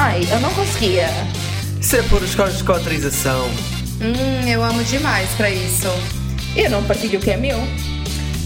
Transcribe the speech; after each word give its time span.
Ai, 0.00 0.20
eu 0.30 0.38
não 0.38 0.54
conseguia. 0.54 1.08
Isso 1.80 1.96
é 1.96 2.02
por 2.02 2.22
escolas 2.22 2.56
de 2.56 2.70
autorização. 2.70 3.48
Hum, 4.00 4.48
eu 4.48 4.62
amo 4.62 4.84
demais 4.84 5.28
pra 5.30 5.50
isso. 5.50 5.88
Eu 6.54 6.70
não 6.70 6.84
partilho 6.84 7.18
o 7.18 7.22
que 7.22 7.32
é 7.32 7.36
meu. 7.36 7.58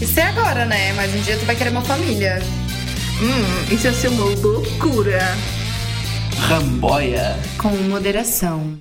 Isso 0.01 0.19
é 0.19 0.23
agora, 0.23 0.65
né? 0.65 0.93
Mas 0.93 1.13
um 1.13 1.21
dia 1.21 1.37
tu 1.37 1.45
vai 1.45 1.55
querer 1.55 1.69
uma 1.69 1.83
família. 1.83 2.41
Hum, 3.21 3.71
isso 3.71 3.85
ia 3.85 3.93
ser 3.93 4.07
uma 4.07 4.25
loucura. 4.25 5.21
Ramboia. 6.39 7.37
Com 7.59 7.69
moderação. 7.69 8.75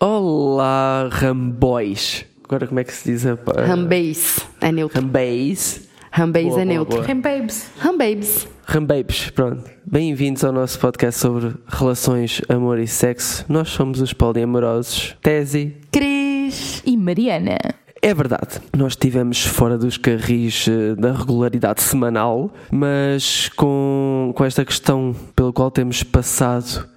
Olá, 0.00 1.10
Ramboys. 1.12 2.24
Agora 2.42 2.66
como 2.66 2.80
é 2.80 2.84
que 2.84 2.94
se 2.94 3.12
diz 3.12 3.26
a 3.26 3.36
Rambase 3.66 4.40
é 4.62 4.72
neutro. 4.72 4.98
Rambês. 4.98 5.82
Rambase 6.16 6.48
Boa, 6.48 6.62
é 6.62 6.64
neutro. 6.64 6.94
boa. 6.94 7.04
Quem 7.06 7.20
babes? 7.20 7.68
Rambabes. 7.76 8.46
Rambabes, 8.64 9.30
pronto. 9.30 9.68
Bem-vindos 9.84 10.44
ao 10.44 10.52
nosso 10.52 10.78
podcast 10.78 11.18
sobre 11.18 11.52
relações, 11.66 12.40
amor 12.48 12.78
e 12.78 12.86
sexo. 12.86 13.44
Nós 13.48 13.70
somos 13.70 14.00
os 14.00 14.12
poliamorosos. 14.12 15.16
Tese. 15.20 15.74
Cris. 15.90 16.84
E 16.86 16.96
Mariana. 16.96 17.58
É 18.00 18.14
verdade, 18.14 18.60
nós 18.76 18.92
estivemos 18.92 19.44
fora 19.44 19.76
dos 19.76 19.96
carris 19.96 20.68
eh, 20.68 20.94
da 20.94 21.10
regularidade 21.12 21.82
semanal, 21.82 22.52
mas 22.70 23.48
com, 23.56 24.32
com 24.36 24.44
esta 24.44 24.64
questão 24.64 25.16
pela 25.34 25.52
qual 25.52 25.68
temos 25.68 26.04
passado, 26.04 26.88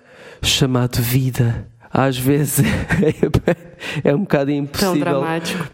chamado 0.43 1.02
vida, 1.02 1.68
às 1.91 2.18
vezes 2.18 2.66
é 4.04 4.14
um 4.14 4.20
bocado 4.20 4.52
impossível 4.52 5.23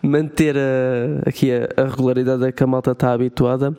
manter 0.01 0.55
a, 0.57 1.29
aqui 1.29 1.51
a, 1.51 1.81
a 1.81 1.85
regularidade 1.85 2.45
a 2.45 2.51
que 2.51 2.63
a 2.63 2.67
malta 2.67 2.91
está 2.91 3.13
habituada 3.13 3.75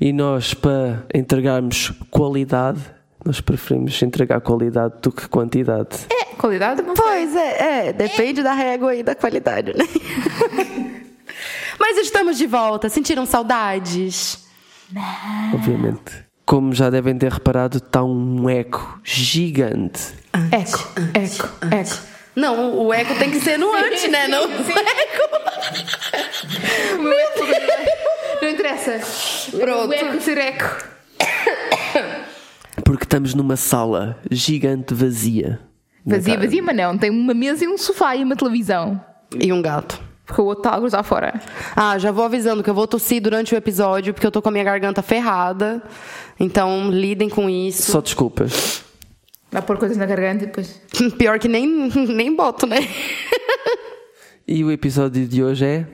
e 0.00 0.12
nós, 0.12 0.54
para 0.54 1.04
entregarmos 1.14 1.92
qualidade, 2.10 2.80
nós 3.24 3.40
preferimos 3.40 4.00
entregar 4.02 4.40
qualidade 4.40 4.94
do 5.02 5.10
que 5.10 5.28
quantidade. 5.28 6.06
É, 6.10 6.34
qualidade 6.36 6.82
não. 6.82 6.94
Pois 6.94 7.34
é, 7.34 7.88
é, 7.88 7.92
depende 7.92 8.42
da 8.42 8.52
régua 8.52 8.94
e 8.94 9.02
da 9.02 9.14
qualidade, 9.14 9.72
né? 9.76 9.84
Mas 11.78 11.96
estamos 11.98 12.36
de 12.36 12.46
volta. 12.46 12.88
Sentiram 12.88 13.24
saudades? 13.24 14.46
obviamente. 15.54 16.27
Como 16.48 16.74
já 16.74 16.88
devem 16.88 17.14
ter 17.18 17.30
reparado, 17.30 17.76
está 17.76 18.02
um 18.02 18.48
eco 18.48 18.98
gigante. 19.04 20.14
Eco, 20.50 20.88
eco, 21.12 21.46
eco. 21.70 21.98
Não, 22.34 22.86
o 22.86 22.94
eco 22.94 23.14
tem 23.16 23.30
que 23.30 23.38
ser 23.38 23.58
no 23.58 23.70
antes, 23.76 24.10
né? 24.10 24.26
Não 24.28 24.44
o 24.44 24.48
eco. 24.48 25.28
Não 28.40 28.48
interessa. 28.48 28.98
Pronto. 29.58 29.90
O 29.90 29.92
eco 29.92 30.22
ser 30.22 30.38
eco. 30.38 30.86
Porque 32.82 33.04
estamos 33.04 33.34
numa 33.34 33.56
sala 33.56 34.18
gigante 34.30 34.94
vazia. 34.94 35.60
Vazia, 36.06 36.38
vazia, 36.38 36.62
mas 36.62 36.76
não. 36.76 36.96
Tem 36.96 37.10
uma 37.10 37.34
mesa 37.34 37.66
e 37.66 37.68
um 37.68 37.76
sofá 37.76 38.16
e 38.16 38.24
uma 38.24 38.34
televisão. 38.34 38.98
E 39.38 39.52
um 39.52 39.60
gato. 39.60 40.07
Porque 40.28 40.42
o 40.42 40.44
outro 40.44 40.70
a 40.70 40.76
cruzar 40.76 41.02
fora. 41.02 41.40
Ah, 41.74 41.98
já 41.98 42.12
vou 42.12 42.22
avisando 42.22 42.62
que 42.62 42.68
eu 42.68 42.74
vou 42.74 42.86
tossir 42.86 43.20
durante 43.20 43.54
o 43.54 43.56
episódio, 43.56 44.12
porque 44.12 44.26
eu 44.26 44.30
tô 44.30 44.42
com 44.42 44.50
a 44.50 44.52
minha 44.52 44.62
garganta 44.62 45.00
ferrada. 45.00 45.82
Então, 46.38 46.90
lidem 46.90 47.30
com 47.30 47.48
isso. 47.48 47.90
Só 47.90 48.02
desculpas. 48.02 48.84
Vai 49.50 49.62
pôr 49.62 49.78
coisas 49.78 49.96
na 49.96 50.04
garganta 50.04 50.44
e 50.44 50.46
depois. 50.46 50.82
Pior 51.16 51.38
que 51.38 51.48
nem, 51.48 51.66
nem 51.66 52.36
boto, 52.36 52.66
né? 52.66 52.86
E 54.46 54.62
o 54.62 54.70
episódio 54.70 55.26
de 55.26 55.42
hoje 55.42 55.64
é. 55.64 55.86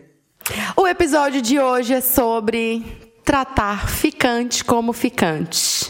O 0.76 0.86
episódio 0.86 1.40
de 1.40 1.60
hoje 1.60 1.94
é 1.94 2.00
sobre 2.00 2.84
tratar 3.24 3.88
ficante 3.88 4.64
como 4.64 4.92
ficante. 4.92 5.83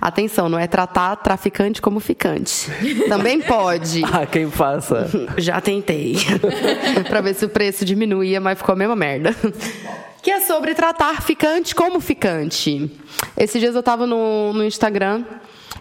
Atenção, 0.00 0.48
não 0.48 0.58
é 0.58 0.66
tratar 0.66 1.16
traficante 1.16 1.80
como 1.80 2.00
ficante. 2.00 2.70
Também 3.08 3.40
pode. 3.40 4.02
Ah, 4.04 4.26
quem 4.26 4.50
faça. 4.50 5.08
Já 5.36 5.60
tentei. 5.60 6.16
pra 7.08 7.20
ver 7.20 7.34
se 7.34 7.44
o 7.44 7.48
preço 7.48 7.84
diminuía, 7.84 8.40
mas 8.40 8.58
ficou 8.58 8.72
a 8.72 8.76
mesma 8.76 8.96
merda. 8.96 9.34
Que 10.22 10.30
é 10.30 10.40
sobre 10.40 10.74
tratar 10.74 11.20
ficante 11.22 11.74
como 11.74 12.00
ficante. 12.00 12.90
Esses 13.36 13.60
dias 13.60 13.74
eu 13.74 13.82
tava 13.82 14.06
no, 14.06 14.52
no 14.52 14.64
Instagram 14.64 15.24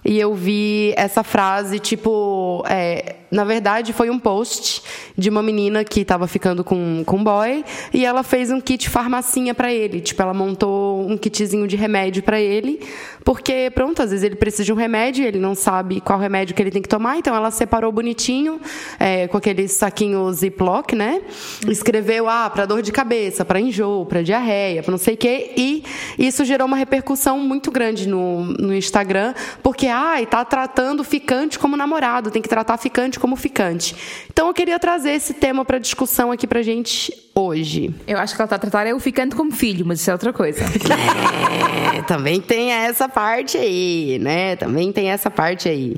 e 0.03 0.19
eu 0.19 0.33
vi 0.33 0.93
essa 0.97 1.23
frase, 1.23 1.79
tipo, 1.79 2.63
é, 2.67 3.15
na 3.33 3.43
verdade 3.43 3.91
foi 3.93 4.09
um 4.11 4.19
post 4.19 4.83
de 5.17 5.29
uma 5.29 5.41
menina 5.41 5.83
que 5.83 6.05
tava 6.05 6.27
ficando 6.27 6.63
com, 6.63 7.03
com 7.03 7.17
um 7.17 7.23
boy 7.23 7.65
e 7.91 8.05
ela 8.05 8.21
fez 8.21 8.51
um 8.51 8.61
kit 8.61 8.87
farmacinha 8.87 9.55
pra 9.55 9.73
ele. 9.73 10.01
Tipo, 10.01 10.21
ela 10.21 10.33
montou 10.33 11.09
um 11.09 11.17
kitzinho 11.17 11.67
de 11.67 11.75
remédio 11.75 12.21
pra 12.21 12.39
ele, 12.39 12.79
porque, 13.25 13.71
pronto, 13.73 14.03
às 14.03 14.11
vezes 14.11 14.23
ele 14.23 14.35
precisa 14.35 14.63
de 14.63 14.71
um 14.71 14.75
remédio 14.75 15.23
e 15.23 15.27
ele 15.27 15.39
não 15.39 15.55
sabe 15.55 15.99
qual 15.99 16.19
remédio 16.19 16.55
que 16.55 16.61
ele 16.61 16.69
tem 16.69 16.81
que 16.81 16.89
tomar, 16.89 17.17
então 17.17 17.35
ela 17.35 17.49
separou 17.49 17.91
bonitinho, 17.91 18.59
é, 18.99 19.27
com 19.27 19.37
aquele 19.37 19.67
saquinho 19.67 20.31
Ziploc, 20.31 20.93
né? 20.93 21.21
Escreveu, 21.67 22.29
ah, 22.29 22.49
pra 22.49 22.65
dor 22.65 22.81
de 22.81 22.91
cabeça, 22.91 23.43
pra 23.43 23.59
enjoo, 23.59 24.05
pra 24.05 24.21
diarreia, 24.21 24.83
pra 24.83 24.91
não 24.91 24.97
sei 24.97 25.15
o 25.15 25.17
quê, 25.17 25.51
e 25.57 25.83
isso 26.19 26.45
gerou 26.45 26.67
uma 26.67 26.77
repercussão 26.77 27.39
muito 27.39 27.71
grande 27.71 28.07
no, 28.07 28.43
no 28.43 28.75
Instagram, 28.75 29.33
porque, 29.63 29.87
ai, 29.87 30.25
tá 30.25 30.45
tratando 30.45 31.03
ficante 31.03 31.57
como 31.57 31.75
namorado, 31.75 32.29
tem 32.29 32.41
que 32.41 32.49
tratar 32.49 32.77
ficante 32.77 33.19
como 33.23 33.37
ficante. 33.37 33.95
Então 34.29 34.47
eu 34.47 34.53
queria 34.53 34.77
trazer 34.77 35.11
esse 35.11 35.33
tema 35.33 35.63
pra 35.63 35.77
discussão 35.79 36.29
aqui 36.29 36.45
pra 36.45 36.61
gente 36.61 37.13
hoje. 37.33 37.95
Eu 38.05 38.17
acho 38.19 38.35
que 38.35 38.41
ela 38.41 38.45
está 38.47 38.57
a 38.57 38.59
tratar 38.59 38.85
é 38.85 38.93
o 38.93 38.99
ficante 38.99 39.33
como 39.33 39.49
filho, 39.49 39.85
mas 39.85 40.01
isso 40.01 40.09
é 40.09 40.13
outra 40.13 40.33
coisa. 40.33 40.59
É, 41.93 42.01
também 42.01 42.41
tem 42.41 42.71
essa 42.71 43.07
parte 43.07 43.55
aí, 43.55 44.17
né? 44.19 44.55
Também 44.55 44.91
tem 44.91 45.11
essa 45.11 45.29
parte 45.29 45.69
aí. 45.69 45.95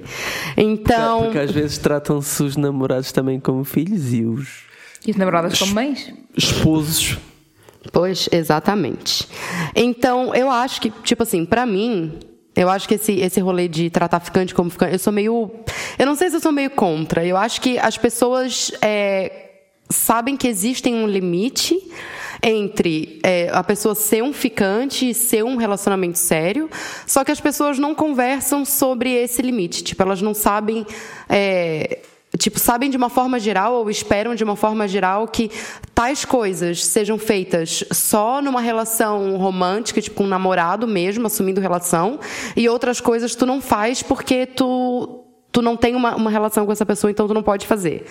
Então, 0.57 1.23
Porque 1.23 1.39
às 1.39 1.51
vezes 1.51 1.77
tratam-se 1.77 2.43
os 2.43 2.57
namorados 2.57 3.13
também 3.13 3.39
como 3.39 3.63
filhos 3.63 4.13
e 4.13 4.23
os 4.25 4.63
E 5.07 5.11
as 5.11 5.17
namoradas 5.17 5.57
como 5.57 5.73
mães? 5.73 6.13
esposos. 6.35 7.17
Pois, 7.93 8.27
exatamente. 8.31 9.27
Então, 9.73 10.35
eu 10.35 10.51
acho 10.51 10.81
que, 10.81 10.89
tipo 10.89 11.23
assim, 11.23 11.45
pra 11.45 11.65
mim, 11.65 12.19
eu 12.55 12.69
acho 12.69 12.87
que 12.87 12.95
esse, 12.95 13.19
esse 13.19 13.39
rolê 13.39 13.67
de 13.67 13.89
tratar 13.89 14.19
ficante 14.19 14.55
como 14.55 14.69
ficante, 14.69 14.93
eu 14.93 14.99
sou 14.99 15.11
meio. 15.11 15.51
Eu 15.99 16.05
não 16.05 16.15
sei 16.15 16.29
se 16.29 16.37
eu 16.37 16.39
sou 16.39 16.51
meio 16.51 16.69
contra. 16.69 17.25
Eu 17.25 17.35
acho 17.35 17.59
que 17.59 17.77
as 17.77 17.97
pessoas 17.97 18.71
é, 18.81 19.49
sabem 19.89 20.37
que 20.37 20.47
existem 20.47 20.95
um 20.95 21.07
limite 21.07 21.77
entre 22.41 23.19
é, 23.23 23.49
a 23.51 23.63
pessoa 23.63 23.95
ser 23.95 24.23
um 24.23 24.31
ficante 24.31 25.09
e 25.09 25.13
ser 25.13 25.43
um 25.43 25.55
relacionamento 25.55 26.17
sério, 26.17 26.69
só 27.07 27.23
que 27.23 27.31
as 27.31 27.41
pessoas 27.41 27.79
não 27.79 27.95
conversam 27.95 28.63
sobre 28.63 29.11
esse 29.11 29.41
limite. 29.41 29.83
Tipo, 29.83 30.03
elas 30.03 30.21
não 30.21 30.33
sabem. 30.33 30.85
é, 31.27 31.99
Tipo, 32.37 32.59
sabem 32.59 32.89
de 32.89 32.97
uma 32.97 33.09
forma 33.09 33.39
geral 33.39 33.73
ou 33.73 33.89
esperam 33.89 34.35
de 34.35 34.43
uma 34.43 34.55
forma 34.55 34.87
geral 34.87 35.27
que 35.27 35.49
tais 35.93 36.25
coisas 36.25 36.85
sejam 36.85 37.17
feitas 37.17 37.83
só 37.91 38.41
numa 38.41 38.61
relação 38.61 39.37
romântica, 39.37 40.01
tipo 40.01 40.23
um 40.23 40.27
namorado 40.27 40.87
mesmo, 40.87 41.27
assumindo 41.27 41.61
relação, 41.61 42.19
e 42.55 42.67
outras 42.67 42.99
coisas 42.99 43.35
tu 43.35 43.45
não 43.45 43.61
faz 43.61 44.01
porque 44.01 44.45
tu 44.45 45.24
tu 45.55 45.61
não 45.61 45.77
tem 45.77 45.95
uma, 45.95 46.13
uma 46.17 46.29
relação 46.29 46.65
com 46.65 46.71
essa 46.73 46.85
pessoa, 46.85 47.09
então 47.09 47.29
tu 47.29 47.33
não 47.33 47.41
pode 47.41 47.65
fazer. 47.65 48.05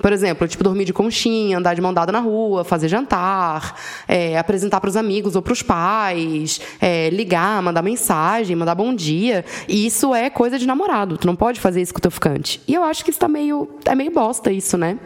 Por 0.00 0.12
exemplo, 0.12 0.46
tipo, 0.46 0.62
dormir 0.62 0.84
de 0.84 0.92
conchinha, 0.92 1.58
andar 1.58 1.74
de 1.74 1.80
mão 1.80 1.92
dada 1.92 2.12
na 2.12 2.20
rua, 2.20 2.62
fazer 2.62 2.86
jantar, 2.86 3.80
é, 4.06 4.38
apresentar 4.38 4.80
para 4.80 4.88
os 4.88 4.96
amigos 4.96 5.34
ou 5.34 5.42
para 5.42 5.52
os 5.52 5.60
pais, 5.60 6.60
é, 6.80 7.10
ligar, 7.10 7.60
mandar 7.60 7.82
mensagem, 7.82 8.54
mandar 8.54 8.76
bom 8.76 8.94
dia. 8.94 9.44
E 9.66 9.84
isso 9.84 10.14
é 10.14 10.30
coisa 10.30 10.56
de 10.56 10.68
namorado. 10.68 11.18
Tu 11.18 11.26
não 11.26 11.34
pode 11.34 11.58
fazer 11.58 11.82
isso 11.82 11.92
com 11.92 11.98
o 11.98 12.00
teu 12.00 12.12
ficante. 12.12 12.62
E 12.68 12.74
eu 12.74 12.84
acho 12.84 13.04
que 13.04 13.10
isso 13.10 13.18
tá 13.18 13.26
meio. 13.26 13.68
É 13.84 13.94
meio 13.96 14.12
bosta 14.12 14.52
isso, 14.52 14.78
né? 14.78 14.96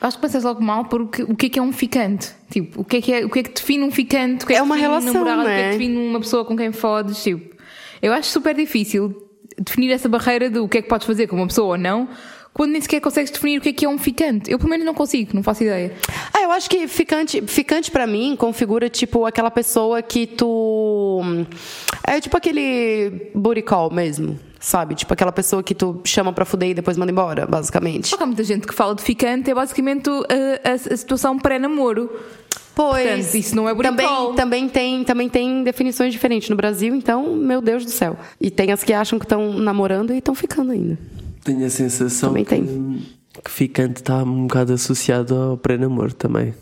Acho 0.00 0.16
que 0.16 0.22
pensas 0.22 0.42
logo 0.42 0.60
mal 0.60 0.86
porque 0.86 1.22
o 1.22 1.36
que 1.36 1.46
é 1.46 1.48
que 1.48 1.58
é 1.60 1.62
um 1.62 1.72
ficante? 1.72 2.32
Tipo, 2.50 2.80
o 2.80 2.84
que 2.84 2.96
é 2.96 3.00
que, 3.00 3.12
é, 3.12 3.24
o 3.24 3.30
que, 3.30 3.38
é 3.38 3.42
que 3.44 3.50
define 3.50 3.84
um 3.84 3.92
ficante? 3.92 4.44
O 4.44 4.48
que 4.48 4.52
é, 4.52 4.56
É 4.56 4.58
que 4.58 4.64
uma 4.64 4.76
relação, 4.76 5.10
um 5.10 5.24
namorado? 5.24 5.42
O 5.42 5.44
que 5.44 5.50
é 5.50 5.56
né? 5.56 5.62
que 5.70 5.78
define 5.78 5.96
uma 5.96 6.18
pessoa 6.18 6.44
com 6.44 6.56
quem 6.56 6.72
fodes? 6.72 7.22
Tipo, 7.22 7.54
eu 8.02 8.12
acho 8.12 8.30
super 8.30 8.52
difícil 8.52 9.25
definir 9.58 9.90
essa 9.92 10.08
barreira 10.08 10.50
do 10.50 10.68
que 10.68 10.78
é 10.78 10.82
que 10.82 10.88
podes 10.88 11.06
fazer 11.06 11.26
com 11.26 11.36
uma 11.36 11.46
pessoa 11.46 11.68
ou 11.68 11.78
não, 11.78 12.08
quando 12.56 12.72
nem 12.72 12.80
sequer 12.80 13.00
consegues 13.00 13.30
definir 13.30 13.58
o 13.58 13.60
que 13.60 13.68
é 13.68 13.72
que 13.74 13.84
é 13.84 13.88
um 13.88 13.98
ficante. 13.98 14.50
Eu 14.50 14.58
pelo 14.58 14.70
menos 14.70 14.86
não 14.86 14.94
consigo, 14.94 15.32
não 15.34 15.42
faço 15.42 15.62
ideia. 15.62 15.92
Ah, 16.32 16.42
eu 16.42 16.50
acho 16.50 16.70
que 16.70 16.88
ficante, 16.88 17.42
ficante 17.42 17.90
para 17.90 18.06
mim 18.06 18.34
configura 18.34 18.88
tipo 18.88 19.26
aquela 19.26 19.50
pessoa 19.50 20.00
que 20.00 20.26
tu 20.26 21.20
é 22.02 22.18
tipo 22.18 22.34
aquele 22.34 23.30
booty 23.34 23.62
mesmo, 23.92 24.38
sabe? 24.60 24.94
Tipo 24.94 25.12
aquela 25.12 25.32
pessoa 25.32 25.62
que 25.62 25.74
tu 25.74 26.00
chama 26.04 26.32
pra 26.32 26.44
fuder 26.44 26.70
e 26.70 26.74
depois 26.74 26.96
manda 26.96 27.12
embora, 27.12 27.46
basicamente. 27.46 28.14
Há 28.18 28.26
muita 28.26 28.44
gente 28.44 28.66
que 28.66 28.74
fala 28.74 28.94
de 28.94 29.02
ficante, 29.02 29.50
é 29.50 29.54
basicamente 29.54 30.08
a, 30.08 30.70
a- 30.70 30.94
a 30.94 30.96
situação 30.96 31.38
pré-namoro. 31.38 32.10
Pois. 32.74 33.06
Portanto, 33.08 33.34
isso 33.36 33.56
não 33.56 33.66
é 33.68 33.72
booty 33.74 33.88
também, 33.88 34.34
também 34.34 34.68
tem 34.68 35.04
também 35.04 35.28
tem 35.30 35.64
definições 35.64 36.12
diferentes 36.12 36.50
no 36.50 36.56
Brasil, 36.56 36.94
então, 36.94 37.34
meu 37.34 37.60
Deus 37.62 37.84
do 37.84 37.90
céu. 37.90 38.18
E 38.40 38.50
tem 38.50 38.70
as 38.70 38.82
que 38.84 38.92
acham 38.92 39.18
que 39.18 39.24
estão 39.24 39.52
namorando 39.54 40.12
e 40.12 40.18
estão 40.18 40.34
ficando 40.34 40.72
ainda. 40.72 40.98
Tenho 41.42 41.64
a 41.64 41.70
sensação 41.70 42.30
Também 42.30 42.44
que, 42.44 42.50
tem. 42.50 43.02
que 43.44 43.50
ficante 43.50 44.00
está 44.02 44.22
um 44.22 44.42
bocado 44.46 44.74
associado 44.74 45.34
ao 45.34 45.56
pré-namoro 45.56 46.12
também. 46.12 46.52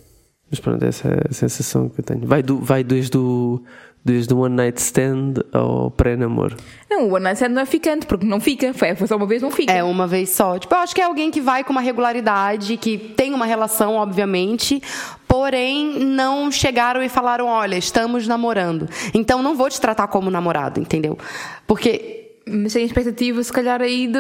Mas 0.50 0.60
pronto, 0.60 0.84
essa 0.84 1.08
é 1.08 1.22
a 1.30 1.32
sensação 1.34 1.88
que 1.88 2.00
eu 2.00 2.04
tenho. 2.04 2.26
Vai, 2.28 2.42
do, 2.44 2.58
vai 2.58 2.84
desde 2.84 3.16
o, 3.16 3.60
desde 4.04 4.34
o 4.34 4.40
one 4.40 4.54
night 4.54 4.80
stand 4.80 5.34
ao 5.52 5.90
pré-namoro. 5.90 6.56
Não, 6.90 7.08
o 7.08 7.14
one 7.14 7.24
night 7.24 7.36
stand 7.36 7.50
não 7.50 7.62
é 7.62 7.66
ficante, 7.66 8.06
porque 8.06 8.26
não 8.26 8.38
fica. 8.38 8.74
Foi, 8.74 8.94
foi 8.94 9.06
só 9.06 9.16
uma 9.16 9.26
vez, 9.26 9.40
não 9.40 9.50
fica. 9.50 9.72
É 9.72 9.82
uma 9.82 10.06
vez 10.06 10.30
só. 10.30 10.58
Tipo, 10.58 10.74
eu 10.74 10.78
acho 10.78 10.94
que 10.94 11.00
é 11.00 11.04
alguém 11.04 11.30
que 11.30 11.40
vai 11.40 11.64
com 11.64 11.72
uma 11.72 11.80
regularidade, 11.80 12.76
que 12.76 12.98
tem 12.98 13.32
uma 13.32 13.46
relação, 13.46 13.94
obviamente, 13.94 14.82
porém 15.26 15.98
não 16.00 16.50
chegaram 16.52 17.02
e 17.02 17.08
falaram: 17.08 17.46
olha, 17.46 17.76
estamos 17.76 18.28
namorando. 18.28 18.88
Então 19.14 19.42
não 19.42 19.56
vou 19.56 19.70
te 19.70 19.80
tratar 19.80 20.06
como 20.08 20.30
namorado, 20.30 20.80
entendeu? 20.80 21.18
Porque 21.66 22.23
Mas 22.46 22.74
tem 22.74 22.84
expectativa, 22.84 23.42
se 23.42 23.52
calhar, 23.52 23.80
aí 23.80 24.06
de 24.06 24.18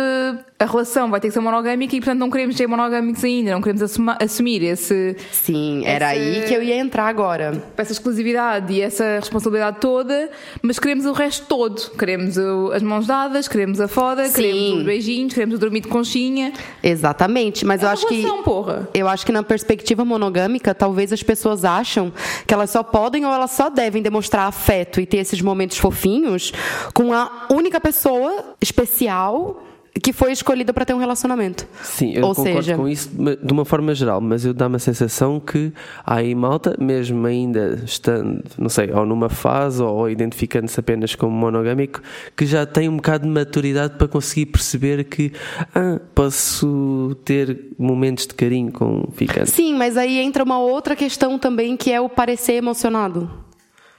a 0.58 0.64
relação 0.66 1.10
vai 1.10 1.20
ter 1.20 1.28
que 1.28 1.34
ser 1.34 1.40
monogâmica 1.40 1.94
e, 1.94 2.00
portanto, 2.00 2.18
não 2.20 2.30
queremos 2.30 2.56
ser 2.56 2.66
monogâmicos 2.66 3.22
ainda, 3.22 3.50
não 3.50 3.60
queremos 3.60 3.82
assuma- 3.82 4.16
assumir 4.18 4.62
esse, 4.62 5.14
Sim, 5.30 5.82
era 5.84 6.16
Esse- 6.16 6.38
aí 6.40 6.48
que 6.48 6.54
eu 6.54 6.62
ia 6.62 6.76
entrar 6.76 7.06
agora. 7.06 7.62
essa 7.76 7.92
exclusividade 7.92 8.72
e 8.72 8.80
essa 8.80 9.16
responsabilidade 9.20 9.76
toda, 9.78 10.30
mas 10.62 10.78
queremos 10.78 11.04
o 11.04 11.12
resto 11.12 11.44
todo. 11.46 11.90
Queremos 11.98 12.38
o- 12.38 12.70
as 12.72 12.82
mãos 12.82 13.06
dadas, 13.06 13.46
queremos 13.46 13.78
a 13.78 13.88
foda, 13.88 14.24
Sim. 14.26 14.32
queremos 14.34 14.78
os 14.78 14.82
beijinhos, 14.84 15.34
queremos 15.34 15.56
o 15.56 15.58
dormir 15.58 15.80
de 15.80 15.88
conchinha. 15.88 16.52
Exatamente, 16.82 17.66
mas 17.66 17.82
É 17.82 17.84
eu 17.86 17.88
acho 17.90 18.06
que 18.06 18.14
relação, 18.22 18.42
porra. 18.42 18.88
eu 18.94 19.06
acho 19.08 19.26
que 19.26 19.32
na 19.32 19.42
perspectiva 19.42 20.02
monogâmica, 20.04 20.74
talvez 20.74 21.12
as 21.12 21.22
pessoas 21.22 21.64
acham 21.64 22.10
que 22.46 22.54
elas 22.54 22.70
só 22.70 22.82
podem 22.82 23.26
ou 23.26 23.32
elas 23.34 23.50
só 23.50 23.68
devem 23.68 24.00
demonstrar 24.00 24.46
afeto 24.46 24.98
e 25.00 25.04
ter 25.04 25.18
esses 25.18 25.42
momentos 25.42 25.76
fofinhos 25.76 26.52
com 26.94 27.12
a 27.12 27.48
única 27.50 27.78
pessoa 27.80 28.13
especial 28.60 29.62
que 30.02 30.12
foi 30.12 30.32
escolhida 30.32 30.72
para 30.72 30.84
ter 30.84 30.92
um 30.92 30.98
relacionamento. 30.98 31.66
Sim, 31.82 32.12
eu 32.14 32.24
ou 32.26 32.34
concordo 32.34 32.62
seja, 32.62 32.76
com 32.76 32.88
isso 32.88 33.10
de 33.10 33.52
uma 33.52 33.64
forma 33.64 33.94
geral, 33.94 34.20
mas 34.20 34.44
eu 34.44 34.52
dá-me 34.52 34.76
a 34.76 34.78
sensação 34.78 35.38
que 35.38 35.72
aí 36.04 36.34
malta, 36.34 36.76
mesmo 36.78 37.24
ainda 37.26 37.80
estando, 37.84 38.42
não 38.58 38.68
sei, 38.68 38.90
ou 38.92 39.06
numa 39.06 39.28
fase 39.28 39.82
ou 39.82 40.10
identificando-se 40.10 40.78
apenas 40.78 41.14
como 41.14 41.34
monogâmico, 41.34 42.02
que 42.36 42.44
já 42.44 42.66
tem 42.66 42.88
um 42.88 42.96
bocado 42.96 43.24
de 43.24 43.30
maturidade 43.30 43.96
para 43.96 44.08
conseguir 44.08 44.46
perceber 44.46 45.04
que 45.04 45.32
ah, 45.74 46.00
posso 46.14 47.16
ter 47.24 47.70
momentos 47.78 48.26
de 48.26 48.34
carinho 48.34 48.72
com 48.72 49.08
ficante. 49.12 49.50
Sim, 49.50 49.74
mas 49.74 49.96
aí 49.96 50.18
entra 50.18 50.42
uma 50.42 50.58
outra 50.58 50.96
questão 50.96 51.38
também 51.38 51.76
que 51.76 51.92
é 51.92 52.00
o 52.00 52.08
parecer 52.08 52.54
emocionado. 52.54 53.30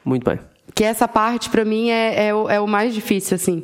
Muito 0.04 0.30
bem. 0.30 0.40
Que 0.74 0.84
essa 0.84 1.08
parte, 1.08 1.50
pra 1.50 1.64
mim, 1.64 1.90
é, 1.90 2.26
é, 2.26 2.28
é 2.28 2.60
o 2.60 2.68
mais 2.68 2.94
difícil, 2.94 3.36
assim. 3.36 3.64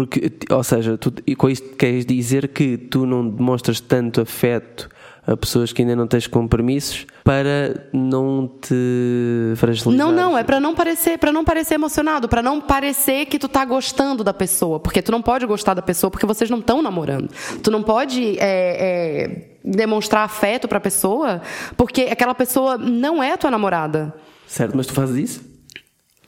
Porque, 0.00 0.32
ou 0.50 0.64
seja, 0.64 0.96
tu, 0.96 1.12
e 1.26 1.36
com 1.36 1.50
isto 1.50 1.76
queres 1.76 2.06
dizer 2.06 2.48
que 2.48 2.78
tu 2.78 3.04
não 3.04 3.28
demonstras 3.28 3.80
tanto 3.80 4.22
afeto 4.22 4.88
a 5.26 5.36
pessoas 5.36 5.74
que 5.74 5.82
ainda 5.82 5.94
não 5.94 6.06
tens 6.06 6.26
compromissos 6.26 7.06
para 7.22 7.86
não 7.92 8.50
te 8.62 9.52
fragilizar. 9.56 9.92
Não, 9.92 10.10
não, 10.10 10.38
é 10.38 10.42
pra 10.42 10.58
não 10.58 10.74
parecer, 10.74 11.18
para 11.18 11.30
não 11.30 11.44
parecer 11.44 11.74
emocionado, 11.74 12.30
pra 12.30 12.40
não 12.40 12.62
parecer 12.62 13.26
que 13.26 13.38
tu 13.38 13.46
tá 13.46 13.62
gostando 13.62 14.24
da 14.24 14.32
pessoa, 14.32 14.80
porque 14.80 15.02
tu 15.02 15.12
não 15.12 15.20
pode 15.20 15.44
gostar 15.44 15.74
da 15.74 15.82
pessoa 15.82 16.10
porque 16.10 16.24
vocês 16.24 16.48
não 16.48 16.60
estão 16.60 16.80
namorando. 16.80 17.28
Tu 17.62 17.70
não 17.70 17.82
pode 17.82 18.38
é, 18.38 18.46
é, 18.48 19.56
demonstrar 19.62 20.24
afeto 20.24 20.66
pra 20.66 20.80
pessoa 20.80 21.42
porque 21.76 22.08
aquela 22.10 22.34
pessoa 22.34 22.78
não 22.78 23.22
é 23.22 23.36
tua 23.36 23.50
namorada. 23.50 24.14
Certo, 24.46 24.74
mas 24.74 24.86
tu 24.86 24.94
fazes 24.94 25.16
isso? 25.16 25.50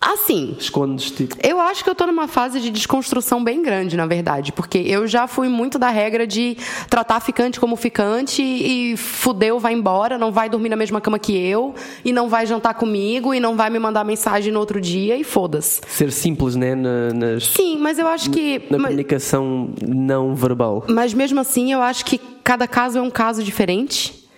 Assim, 0.04 0.56
Escondes 0.58 1.12
tipo. 1.12 1.36
Eu 1.40 1.60
acho 1.60 1.84
que 1.84 1.88
eu 1.88 1.94
tô 1.94 2.04
numa 2.08 2.26
fase 2.26 2.60
de 2.60 2.70
desconstrução 2.70 3.42
bem 3.42 3.62
grande, 3.62 3.96
na 3.96 4.04
verdade, 4.04 4.50
porque 4.50 4.78
eu 4.78 5.06
já 5.06 5.28
fui 5.28 5.48
muito 5.48 5.78
da 5.78 5.90
regra 5.90 6.26
de 6.26 6.56
tratar 6.90 7.20
ficante 7.20 7.60
como 7.60 7.76
ficante 7.76 8.42
e 8.42 8.96
fudeu, 8.96 9.60
vai 9.60 9.72
embora, 9.74 10.18
não 10.18 10.32
vai 10.32 10.48
dormir 10.48 10.70
na 10.70 10.74
mesma 10.74 11.00
cama 11.00 11.20
que 11.20 11.36
eu, 11.36 11.72
e 12.04 12.12
não 12.12 12.28
vai 12.28 12.44
jantar 12.46 12.74
comigo, 12.74 13.32
e 13.32 13.38
não 13.38 13.54
vai 13.54 13.70
me 13.70 13.78
mandar 13.78 14.02
mensagem 14.04 14.52
no 14.52 14.58
outro 14.58 14.80
dia, 14.80 15.16
e 15.16 15.22
foda-se. 15.22 15.80
Ser 15.86 16.10
simples, 16.10 16.56
né? 16.56 16.74
Na, 16.74 17.12
nas, 17.14 17.44
Sim, 17.44 17.78
mas 17.78 17.96
eu 17.96 18.08
acho 18.08 18.28
que. 18.30 18.58
na 18.70 18.78
mas, 18.78 18.86
comunicação 18.88 19.70
não 19.86 20.34
verbal. 20.34 20.84
mas 20.88 21.14
mesmo 21.14 21.38
assim, 21.38 21.72
eu 21.72 21.80
acho 21.80 22.04
que 22.04 22.18
cada 22.42 22.66
caso 22.66 22.98
é 22.98 23.02
um 23.02 23.10
caso 23.10 23.40
diferente, 23.44 24.28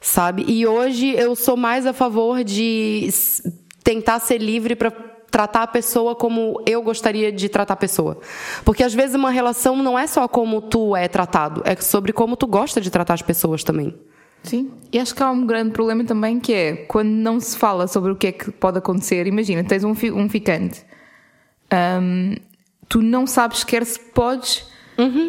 sabe? 0.00 0.44
E 0.46 0.64
hoje 0.64 1.08
eu 1.10 1.34
sou 1.34 1.56
mais 1.56 1.86
a 1.86 1.92
favor 1.92 2.44
de 2.44 3.08
tentar 3.82 4.18
ser 4.20 4.38
livre 4.38 4.76
para 4.76 5.07
tratar 5.30 5.62
a 5.62 5.66
pessoa 5.66 6.14
como 6.14 6.62
eu 6.66 6.82
gostaria 6.82 7.30
de 7.30 7.48
tratar 7.48 7.74
a 7.74 7.76
pessoa. 7.76 8.18
Porque 8.64 8.82
às 8.82 8.94
vezes 8.94 9.14
uma 9.14 9.30
relação 9.30 9.76
não 9.76 9.98
é 9.98 10.06
só 10.06 10.26
como 10.26 10.60
tu 10.62 10.96
é 10.96 11.06
tratado, 11.08 11.62
é 11.64 11.76
sobre 11.76 12.12
como 12.12 12.36
tu 12.36 12.46
gosta 12.46 12.80
de 12.80 12.90
tratar 12.90 13.14
as 13.14 13.22
pessoas 13.22 13.62
também. 13.62 13.94
Sim. 14.42 14.70
E 14.92 14.98
acho 14.98 15.14
que 15.14 15.22
há 15.22 15.30
um 15.30 15.44
grande 15.44 15.72
problema 15.72 16.04
também 16.04 16.38
que 16.38 16.54
é 16.54 16.76
quando 16.76 17.08
não 17.08 17.40
se 17.40 17.56
fala 17.58 17.86
sobre 17.88 18.12
o 18.12 18.16
que 18.16 18.28
é 18.28 18.32
que 18.32 18.50
pode 18.52 18.78
acontecer. 18.78 19.26
Imagina, 19.26 19.62
tens 19.64 19.82
um, 19.84 19.94
fi- 19.94 20.12
um 20.12 20.28
ficante, 20.28 20.82
Hum, 21.70 22.34
tu 22.88 23.02
não 23.02 23.26
sabes 23.26 23.58
sequer 23.58 23.84
se 23.84 23.98
podes 24.00 24.66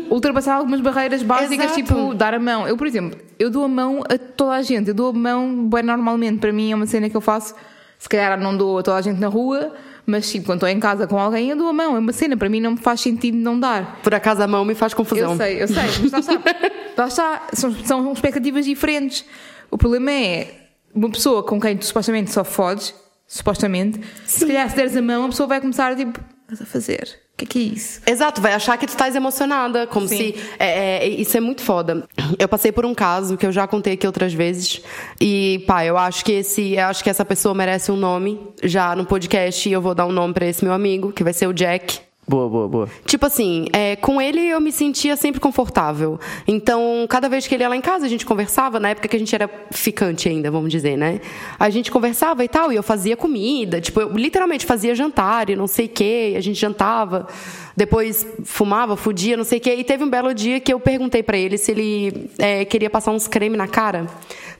ultrapassar 0.09 0.55
algumas 0.55 0.79
barreiras 0.81 1.21
básicas, 1.21 1.65
Exato. 1.65 1.75
tipo 1.75 2.13
dar 2.15 2.33
a 2.33 2.39
mão. 2.39 2.67
Eu, 2.67 2.75
por 2.77 2.87
exemplo, 2.87 3.19
eu 3.37 3.49
dou 3.51 3.65
a 3.65 3.67
mão 3.67 4.01
a 4.09 4.17
toda 4.17 4.53
a 4.53 4.61
gente, 4.61 4.87
eu 4.87 4.93
dou 4.93 5.09
a 5.09 5.13
mão 5.13 5.67
bem 5.69 5.83
normalmente. 5.83 6.39
Para 6.39 6.51
mim 6.53 6.71
é 6.71 6.75
uma 6.75 6.87
cena 6.87 7.09
que 7.09 7.15
eu 7.17 7.21
faço, 7.21 7.53
se 7.99 8.07
calhar 8.09 8.39
não 8.39 8.55
dou 8.55 8.79
a 8.79 8.83
toda 8.83 8.97
a 8.97 9.01
gente 9.01 9.19
na 9.19 9.27
rua, 9.27 9.73
mas 10.05 10.31
tipo, 10.31 10.45
quando 10.45 10.57
estou 10.57 10.69
em 10.69 10.79
casa 10.79 11.07
com 11.07 11.19
alguém, 11.19 11.49
eu 11.49 11.55
dou 11.55 11.67
a 11.67 11.73
mão. 11.73 11.95
É 11.95 11.99
uma 11.99 12.13
cena, 12.13 12.35
para 12.35 12.49
mim 12.49 12.59
não 12.59 12.71
me 12.71 12.77
faz 12.77 13.01
sentido 13.01 13.37
não 13.37 13.59
dar. 13.59 13.99
Por 14.01 14.13
acaso 14.13 14.41
a 14.41 14.47
mão 14.47 14.65
me 14.65 14.75
faz 14.75 14.93
confusão. 14.93 15.31
Eu 15.31 15.37
sei, 15.37 15.63
eu 15.63 15.67
sei, 15.67 15.83
mas 16.01 16.11
lá 16.11 16.19
está. 16.19 16.33
lá 16.97 17.07
está. 17.07 17.47
São, 17.53 17.73
são 17.85 18.13
expectativas 18.13 18.65
diferentes. 18.65 19.25
O 19.71 19.77
problema 19.77 20.11
é 20.11 20.69
uma 20.93 21.09
pessoa 21.09 21.43
com 21.43 21.59
quem 21.59 21.77
tu 21.77 21.85
supostamente 21.85 22.31
só 22.31 22.43
fodes, 22.43 22.93
supostamente, 23.27 23.99
se 24.25 24.45
calhar 24.45 24.69
se 24.69 24.75
deres 24.75 24.95
a 24.95 25.01
mão, 25.01 25.25
a 25.25 25.29
pessoa 25.29 25.47
vai 25.47 25.61
começar 25.61 25.95
tipo, 25.95 26.19
estás 26.43 26.61
a 26.61 26.65
fazer? 26.65 27.19
O 27.39 27.45
que 27.45 27.45
é 27.45 27.47
que 27.47 27.59
é 27.59 27.73
isso? 27.73 28.01
Exato, 28.05 28.41
vai 28.41 28.51
achar 28.51 28.77
que 28.77 28.85
tu 28.85 28.89
estás 28.89 29.15
emocionada, 29.15 29.87
como 29.87 30.05
Sim. 30.07 30.17
se. 30.17 30.35
é, 30.59 31.05
é, 31.05 31.07
isso 31.07 31.37
é 31.37 31.39
muito 31.39 31.61
foda. 31.61 32.03
Eu 32.37 32.49
passei 32.49 32.71
por 32.71 32.85
um 32.85 32.93
caso 32.93 33.37
que 33.37 33.45
eu 33.45 33.51
já 33.51 33.65
contei 33.65 33.93
aqui 33.93 34.05
outras 34.05 34.33
vezes. 34.33 34.81
E, 35.21 35.63
pá, 35.65 35.85
eu 35.85 35.97
acho 35.97 36.25
que 36.25 36.33
esse. 36.33 36.73
Eu 36.73 36.87
acho 36.87 37.01
que 37.01 37.09
essa 37.09 37.23
pessoa 37.23 37.55
merece 37.55 37.91
um 37.91 37.95
nome 37.95 38.39
já 38.61 38.93
no 38.93 39.05
podcast. 39.05 39.69
E 39.69 39.71
eu 39.71 39.81
vou 39.81 39.95
dar 39.95 40.05
um 40.05 40.11
nome 40.11 40.33
pra 40.33 40.45
esse 40.45 40.65
meu 40.65 40.73
amigo, 40.73 41.13
que 41.13 41.23
vai 41.23 41.31
ser 41.31 41.47
o 41.47 41.53
Jack. 41.53 42.08
Boa, 42.29 42.47
boa, 42.47 42.67
boa. 42.67 42.89
Tipo 43.07 43.25
assim, 43.25 43.65
é, 43.73 43.95
com 43.95 44.21
ele 44.21 44.39
eu 44.39 44.61
me 44.61 44.71
sentia 44.71 45.15
sempre 45.15 45.41
confortável. 45.41 46.19
Então, 46.47 47.07
cada 47.09 47.27
vez 47.27 47.47
que 47.47 47.55
ele 47.55 47.63
ia 47.63 47.69
lá 47.69 47.75
em 47.75 47.81
casa, 47.81 48.05
a 48.05 48.07
gente 48.07 48.23
conversava, 48.23 48.79
na 48.79 48.89
época 48.89 49.07
que 49.07 49.15
a 49.15 49.19
gente 49.19 49.33
era 49.33 49.49
ficante 49.71 50.29
ainda, 50.29 50.51
vamos 50.51 50.69
dizer, 50.69 50.95
né? 50.95 51.21
A 51.59 51.71
gente 51.71 51.89
conversava 51.89 52.45
e 52.45 52.47
tal, 52.47 52.71
e 52.71 52.75
eu 52.75 52.83
fazia 52.83 53.17
comida, 53.17 53.81
tipo, 53.81 53.99
eu 53.99 54.15
literalmente 54.15 54.63
fazia 54.63 54.93
jantar 54.93 55.49
e 55.49 55.55
não 55.55 55.65
sei 55.65 55.87
o 55.87 55.89
quê, 55.89 56.35
a 56.37 56.39
gente 56.39 56.59
jantava, 56.59 57.27
depois 57.75 58.27
fumava, 58.43 58.95
fudia, 58.95 59.35
não 59.35 59.43
sei 59.43 59.57
o 59.57 59.61
quê. 59.61 59.73
E 59.73 59.83
teve 59.83 60.03
um 60.03 60.09
belo 60.09 60.31
dia 60.31 60.59
que 60.59 60.71
eu 60.71 60.79
perguntei 60.79 61.23
pra 61.23 61.35
ele 61.35 61.57
se 61.57 61.71
ele 61.71 62.29
é, 62.37 62.63
queria 62.63 62.91
passar 62.91 63.11
uns 63.11 63.27
creme 63.27 63.57
na 63.57 63.67
cara. 63.67 64.05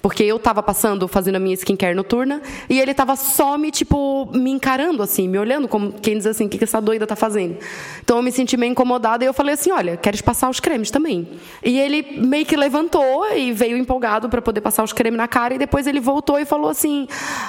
Porque 0.02 0.24
eu 0.24 0.40
tava 0.40 0.64
passando, 0.64 1.08
fazendo 1.08 1.36
a 1.36 1.40
minha 1.40 1.54
skincare 1.56 1.94
noturna, 1.94 2.42
e 2.70 2.80
ele 2.80 2.94
tava 2.94 3.16
só 3.16 3.58
me, 3.58 3.70
tipo, 3.70 4.30
me 4.34 4.50
encarando, 4.50 5.04
assim, 5.04 5.28
me 5.28 5.38
olhando, 5.38 5.68
como 5.68 5.92
quem 5.92 6.18
diz 6.18 6.26
assim, 6.26 6.46
o 6.46 6.50
que, 6.50 6.58
que 6.58 6.64
essa 6.64 6.82
doida 6.82 7.06
tá 7.06 7.16
fazendo? 7.16 7.58
Então 8.02 8.18
eu 8.18 8.24
me 8.24 8.32
senti 8.32 8.56
meio 8.56 8.72
incomodada 8.72 9.24
e 9.24 9.28
eu 9.28 9.34
falei 9.34 9.56
assim: 9.56 9.72
olha, 9.72 9.98
queres 9.98 10.22
passar 10.22 10.50
os 10.50 10.60
cremes 10.60 10.90
também? 10.90 11.28
E 11.64 11.78
ele 11.78 12.20
meio 12.20 12.46
que 12.46 12.56
levantou 12.56 13.26
e 13.36 13.52
veio 13.52 13.78
empolgado 13.78 14.30
para 14.30 14.42
poder 14.42 14.62
passar 14.62 14.84
os 14.84 14.94
cremes 14.94 15.18
na 15.18 15.28
cara, 15.28 15.56
e 15.56 15.58
depois 15.58 15.86
ele 15.86 16.00
voltou 16.00 16.40
e 16.40 16.46
falou 16.46 16.70
assim: 16.70 17.08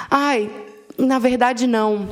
ai, 0.09 0.49
na 0.97 1.19
verdade 1.19 1.67
não. 1.67 2.07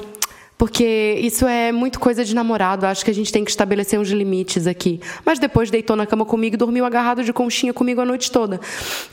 Porque 0.58 1.18
isso 1.22 1.48
é 1.48 1.72
muito 1.72 2.02
coisa 2.02 2.26
de 2.26 2.36
namorado. 2.36 2.86
Acho 2.86 3.06
que 3.06 3.10
a 3.10 3.14
gente 3.14 3.32
tem 3.32 3.46
que 3.46 3.50
estabelecer 3.50 3.98
uns 3.98 4.10
limites 4.10 4.68
aqui. 4.68 5.00
Mas 5.24 5.40
depois 5.40 5.72
deitou 5.72 5.96
na 5.96 6.06
cama 6.06 6.26
comigo 6.26 6.56
e 6.56 6.58
dormiu 6.58 6.84
agarrado 6.84 7.24
de 7.24 7.32
conchinha 7.32 7.74
comigo 7.74 8.02
a 8.02 8.06
noite 8.06 8.30
toda. 8.30 8.60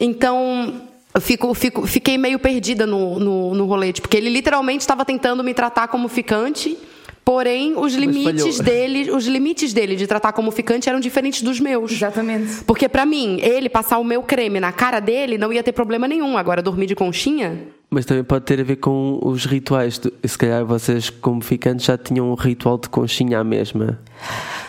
Então, 0.00 0.85
eu 1.16 1.20
fico, 1.20 1.52
fico- 1.54 1.86
fiquei 1.86 2.16
meio 2.18 2.38
perdida 2.38 2.86
no, 2.86 3.18
no, 3.18 3.54
no 3.54 3.64
rolete. 3.66 4.00
Porque 4.00 4.16
ele 4.16 4.28
literalmente 4.30 4.82
estava 4.82 5.04
tentando 5.04 5.42
me 5.42 5.52
tratar 5.54 5.88
como 5.88 6.06
ficante. 6.08 6.76
Porém, 7.24 7.74
os 7.76 7.92
limites 7.94 8.58
falhou. 8.58 8.62
dele, 8.62 9.10
os 9.10 9.26
limites 9.26 9.72
dele 9.72 9.96
de 9.96 10.06
tratar 10.06 10.32
como 10.32 10.52
ficante 10.52 10.88
eram 10.88 11.00
diferentes 11.00 11.42
dos 11.42 11.58
meus. 11.58 11.90
Exatamente. 11.90 12.62
Porque 12.64 12.88
pra 12.88 13.04
mim, 13.04 13.40
ele 13.42 13.68
passar 13.68 13.98
o 13.98 14.04
meu 14.04 14.22
creme 14.22 14.60
na 14.60 14.70
cara 14.70 15.00
dele 15.00 15.36
não 15.36 15.52
ia 15.52 15.60
ter 15.60 15.72
problema 15.72 16.06
nenhum. 16.06 16.38
Agora 16.38 16.62
dormir 16.62 16.86
de 16.86 16.94
conchinha, 16.94 17.58
Mas 17.90 18.04
também 18.04 18.22
pode 18.22 18.44
ter 18.44 18.60
a 18.60 18.62
ver 18.64 18.76
com 18.76 19.18
os 19.22 19.44
rituais. 19.44 19.98
Tu- 19.98 20.12
Se 20.24 20.38
calhar 20.38 20.64
vocês, 20.64 21.10
como 21.10 21.40
ficantes, 21.42 21.86
já 21.86 21.98
tinham 21.98 22.30
um 22.30 22.34
ritual 22.34 22.78
de 22.78 22.88
conchinha 22.88 23.40
à 23.40 23.44
mesma, 23.44 23.98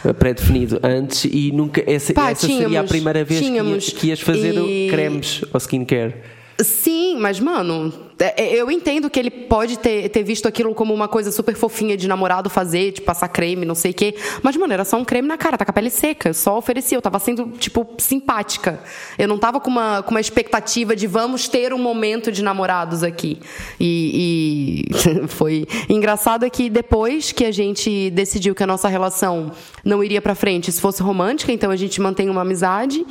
eh, 0.04 0.13
pré-definido 0.13 0.80
antes, 0.82 1.25
e 1.25 1.51
nunca 1.51 1.84
essa, 1.86 2.12
Pá, 2.13 2.32
essa 2.32 2.48
seria 2.48 2.82
a 2.82 2.84
primeira 2.84 3.24
vez 3.24 3.39
que, 3.42 3.51
ias, 3.56 3.89
que 3.89 4.08
ias 4.08 4.20
fazer 4.22 4.56
E- 4.56 4.88
cremes 4.89 5.42
ou 5.54 5.58
skincare. 5.60 6.16
Sim, 6.59 7.17
mas, 7.19 7.39
mano, 7.39 7.93
é, 8.19 8.43
é, 8.43 8.55
eu 8.55 8.71
entendo 8.71 9.09
que 9.09 9.19
ele 9.19 9.29
pode 9.29 9.77
ter, 9.77 10.09
ter 10.09 10.23
visto 10.23 10.47
aquilo 10.47 10.73
como 10.73 10.91
uma 10.91 11.07
coisa 11.07 11.31
super 11.31 11.55
fofinha 11.55 11.95
de 11.95 12.07
namorado 12.07 12.49
fazer, 12.49 12.91
de 12.91 13.01
passar 13.01 13.27
creme, 13.27 13.63
não 13.63 13.75
sei 13.75 13.91
o 13.91 13.93
quê. 13.93 14.15
Mas, 14.41 14.57
mano, 14.57 14.73
era 14.73 14.83
só 14.83 14.97
um 14.97 15.05
creme 15.05 15.27
na 15.27 15.37
cara, 15.37 15.55
tá 15.55 15.63
com 15.63 15.69
a 15.69 15.73
pele 15.73 15.91
seca. 15.91 16.29
Eu 16.29 16.33
só 16.33 16.57
ofereci, 16.57 16.95
eu 16.95 17.01
tava 17.01 17.19
sendo, 17.19 17.51
tipo, 17.59 17.87
simpática. 17.99 18.79
Eu 19.19 19.27
não 19.27 19.37
tava 19.37 19.59
com 19.59 19.69
uma, 19.69 20.01
com 20.01 20.11
uma 20.11 20.19
expectativa 20.19 20.95
de 20.95 21.05
vamos 21.05 21.47
ter 21.47 21.73
um 21.73 21.77
momento 21.77 22.31
de 22.31 22.41
namorados 22.41 23.03
aqui. 23.03 23.37
E, 23.79 24.85
e 24.89 25.27
foi 25.29 25.67
engraçado 25.87 26.43
é 26.43 26.49
que 26.49 26.71
depois 26.71 27.31
que 27.31 27.45
a 27.45 27.51
gente 27.51 28.09
decidiu 28.09 28.55
que 28.55 28.63
a 28.63 28.67
nossa 28.67 28.87
relação 28.87 29.51
não 29.85 30.03
iria 30.03 30.21
pra 30.21 30.33
frente, 30.33 30.71
se 30.71 30.81
fosse 30.81 31.03
romântica, 31.03 31.51
então 31.51 31.69
a 31.69 31.75
gente 31.75 32.01
mantém 32.01 32.29
uma 32.29 32.41
amizade. 32.41 33.05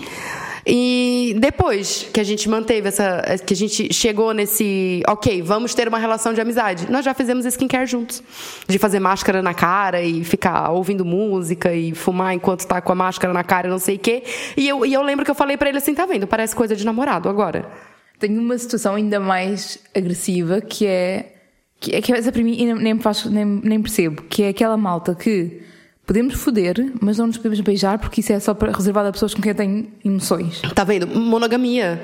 E 0.69 1.37
depois 1.39 2.09
que 2.13 2.19
a 2.19 2.25
gente 2.25 2.49
manteve 2.49 2.89
essa. 2.89 3.23
que 3.47 3.55
a 3.55 3.57
gente 3.57 3.95
chegou 3.95 4.35
nesse. 4.35 5.01
Ok, 5.07 5.41
vamos 5.41 5.73
ter 5.77 5.87
uma 5.87 5.99
relação 5.99 6.35
de 6.35 6.41
amizade. 6.41 6.91
Nós 6.91 7.05
já 7.05 7.15
fizemos 7.15 7.45
skincare 7.47 7.87
juntos. 7.87 8.21
De 8.67 8.77
fazer 8.77 8.99
máscara 8.99 9.41
na 9.41 9.55
cara 9.55 10.03
e 10.03 10.25
ficar 10.25 10.73
ouvindo 10.73 11.05
música 11.05 11.73
e 11.73 11.95
fumar 11.95 12.35
enquanto 12.35 12.67
tá 12.67 12.81
com 12.81 12.91
a 12.91 12.97
máscara 12.97 13.33
na 13.33 13.45
cara, 13.45 13.69
não 13.69 13.79
sei 13.79 13.95
o 13.95 13.99
quê. 14.01 14.25
E 14.57 14.67
eu, 14.67 14.85
e 14.85 14.93
eu 14.93 15.03
lembro 15.03 15.25
que 15.25 15.31
eu 15.31 15.37
falei 15.37 15.57
para 15.57 15.69
ele 15.69 15.79
assim: 15.79 15.95
tá 15.95 16.05
vendo? 16.05 16.27
Parece 16.27 16.57
coisa 16.57 16.75
de 16.75 16.85
namorado 16.85 17.29
agora. 17.29 17.71
Tenho 18.19 18.41
uma 18.41 18.59
situação 18.59 18.97
ainda 18.97 19.21
mais 19.21 19.79
agressiva 19.95 20.61
que 20.61 20.85
é. 20.85 21.33
que 21.79 21.95
é 21.95 22.01
que 22.01 22.13
essa 22.13 22.33
para 22.33 22.43
mim 22.43 22.75
nem, 22.75 22.99
faço, 22.99 23.31
nem, 23.31 23.45
nem 23.45 23.81
percebo. 23.81 24.23
Que 24.23 24.43
é 24.43 24.49
aquela 24.49 24.77
malta 24.77 25.15
que 25.15 25.63
Podemos 26.07 26.35
foder, 26.35 26.93
mas 27.01 27.19
não 27.19 27.27
nos 27.27 27.37
podemos 27.37 27.59
beijar 27.61 27.99
porque 27.99 28.21
isso 28.21 28.33
é 28.33 28.39
só 28.39 28.55
para, 28.55 28.71
reservado 28.71 29.09
a 29.09 29.13
pessoas 29.13 29.35
com 29.35 29.43
quem 29.43 29.53
têm 29.53 29.93
emoções. 30.05 30.63
Tá 30.73 30.85
vendo? 30.85 31.07
Monogamia. 31.09 32.01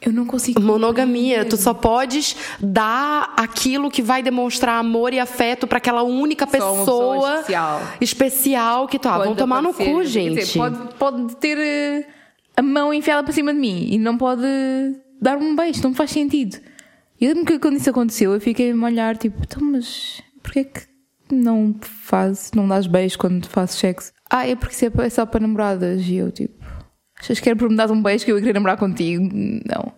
Eu 0.00 0.12
não 0.12 0.26
consigo. 0.26 0.60
Monogamia. 0.60 1.42
Tu 1.44 1.56
só 1.56 1.72
podes 1.72 2.36
dar 2.60 3.32
aquilo 3.34 3.90
que 3.90 4.02
vai 4.02 4.22
demonstrar 4.22 4.78
amor 4.78 5.14
e 5.14 5.18
afeto 5.18 5.66
para 5.66 5.78
aquela 5.78 6.02
única 6.02 6.46
pessoa, 6.46 6.78
pessoa, 6.78 7.34
especial. 7.36 7.82
especial 7.98 8.88
que 8.88 8.98
tu. 8.98 9.08
Ah, 9.08 9.24
vão 9.24 9.34
tomar 9.34 9.62
no 9.62 9.72
cu, 9.72 10.04
gente. 10.04 10.40
Dizer, 10.40 10.58
pode, 10.58 10.94
pode 10.98 11.36
ter 11.36 11.56
uh, 11.56 12.06
a 12.58 12.62
mão 12.62 12.92
enfiada 12.92 13.22
para 13.22 13.32
cima 13.32 13.54
de 13.54 13.58
mim 13.58 13.88
e 13.90 13.98
não 13.98 14.18
pode 14.18 14.42
dar 15.18 15.38
um 15.38 15.56
beijo. 15.56 15.82
Não 15.82 15.94
faz 15.94 16.10
sentido. 16.10 16.58
Eu 17.18 17.28
lembro 17.28 17.46
que 17.46 17.58
quando 17.58 17.78
isso 17.78 17.88
aconteceu, 17.88 18.34
eu 18.34 18.40
fiquei 18.40 18.70
a 18.70 18.74
me 18.74 18.84
olhar 18.84 19.16
tipo, 19.16 19.38
então, 19.40 19.62
mas 19.62 20.22
porquê 20.42 20.64
que 20.64 20.95
não 21.30 21.74
faz, 21.80 22.50
não 22.54 22.66
dás 22.68 22.86
beijos 22.86 23.16
quando 23.16 23.46
fazes 23.46 23.76
sexo. 23.76 24.12
Ah, 24.30 24.46
é 24.46 24.54
porque 24.54 24.74
isso 24.74 25.00
é 25.00 25.10
só 25.10 25.26
para 25.26 25.40
namoradas. 25.40 26.02
E 26.06 26.16
eu 26.16 26.30
tipo, 26.30 26.64
achas 27.18 27.40
que 27.40 27.48
era 27.48 27.58
por 27.58 27.68
me 27.68 27.76
dar 27.76 27.90
um 27.90 28.02
beijo 28.02 28.24
que 28.24 28.32
eu 28.32 28.36
ia 28.36 28.42
querer 28.42 28.54
namorar 28.54 28.76
contigo? 28.76 29.28
Não. 29.32 29.92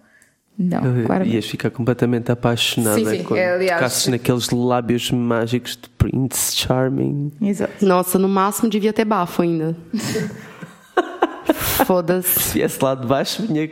Não. 0.59 1.25
Ias 1.25 1.47
ficar 1.47 1.71
completamente 1.71 2.33
apaixonada 2.33 2.99
sim, 2.99 3.05
sim. 3.05 3.23
quando 3.23 3.39
é, 3.39 3.55
aliás, 3.55 3.79
tocasses 3.79 4.09
naqueles 4.09 4.51
lábios 4.51 5.13
mágicos 5.13 5.77
de 5.77 5.89
Prince 5.91 6.57
Charming. 6.57 7.31
Exato. 7.41 7.87
Nossa, 7.87 8.19
no 8.19 8.29
máximo 8.29 8.69
devia 8.69 8.93
ter 8.93 9.05
bafo 9.05 9.43
ainda. 9.43 9.77
Foda-se. 11.87 12.41
Se 12.41 12.55
viesse 12.55 12.83
lá 12.83 12.97
de 12.97 13.07
baixo, 13.07 13.47
vinha 13.47 13.71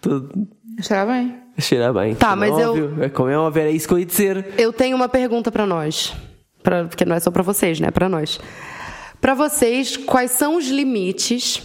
todo. 0.00 0.48
Cheirar 0.80 1.06
bem. 1.06 1.36
Cheirar 1.60 1.94
bem. 1.94 2.16
Tá, 2.16 2.34
mas 2.34 2.50
óbvio. 2.50 2.94
eu. 2.96 3.04
É 3.04 3.08
como 3.08 3.30
é 3.30 3.38
óbvio, 3.38 3.60
era 3.60 3.70
isso 3.70 3.86
que 3.86 3.94
eu 3.94 3.98
ia 4.00 4.06
dizer. 4.06 4.48
Eu 4.58 4.72
tenho 4.72 4.96
uma 4.96 5.08
pergunta 5.08 5.52
para 5.52 5.64
nós 5.64 6.12
pra, 6.66 6.84
porque 6.84 7.04
não 7.04 7.14
é 7.14 7.20
só 7.20 7.30
para 7.30 7.44
vocês, 7.44 7.78
né? 7.78 7.92
Para 7.92 8.08
nós. 8.08 8.40
Para 9.20 9.34
vocês, 9.34 9.96
quais 9.96 10.32
são 10.32 10.56
os 10.56 10.66
limites 10.66 11.62